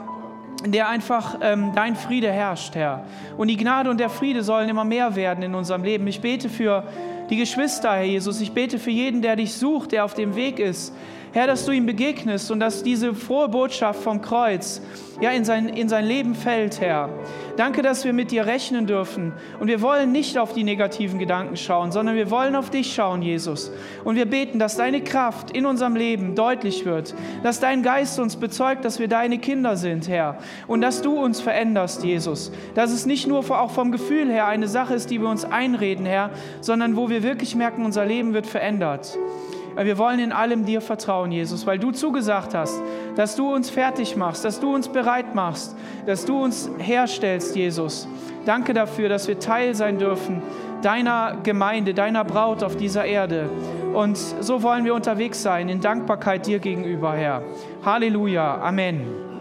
[0.65, 3.05] in der einfach ähm, dein Friede herrscht, Herr.
[3.37, 6.07] Und die Gnade und der Friede sollen immer mehr werden in unserem Leben.
[6.07, 6.85] Ich bete für
[7.31, 8.41] die Geschwister, Herr Jesus.
[8.41, 10.95] Ich bete für jeden, der dich sucht, der auf dem Weg ist.
[11.33, 14.83] Herr, dass du ihm begegnest und dass diese frohe Botschaft vom Kreuz
[15.23, 17.09] ja, in, sein, in sein Leben fällt, Herr.
[17.57, 19.33] Danke, dass wir mit dir rechnen dürfen.
[19.61, 23.23] Und wir wollen nicht auf die negativen Gedanken schauen, sondern wir wollen auf dich schauen,
[23.23, 23.71] Jesus.
[24.05, 28.37] Und wir beten, dass deine Kraft in unserem Leben deutlich wird, dass dein Geist uns
[28.37, 30.39] bezeugt, dass wir deine Kinder sind, Herr.
[30.67, 32.53] Und dass du uns veränderst, Jesus.
[32.75, 36.05] Dass es nicht nur auch vom Gefühl her eine Sache ist, die wir uns einreden,
[36.05, 36.31] Herr,
[36.61, 39.17] sondern wo wir wirklich merken, unser Leben wird verändert.
[39.77, 42.83] Wir wollen in allem dir vertrauen, Jesus, weil du zugesagt hast,
[43.17, 48.07] dass du uns fertig machst, dass du uns bereit machst, dass du uns herstellst, Jesus.
[48.45, 50.43] Danke dafür, dass wir Teil sein dürfen
[50.83, 53.49] deiner Gemeinde, deiner Braut auf dieser Erde.
[53.95, 57.43] Und so wollen wir unterwegs sein in Dankbarkeit dir gegenüber, Herr.
[57.85, 58.61] Halleluja.
[58.61, 59.32] Amen.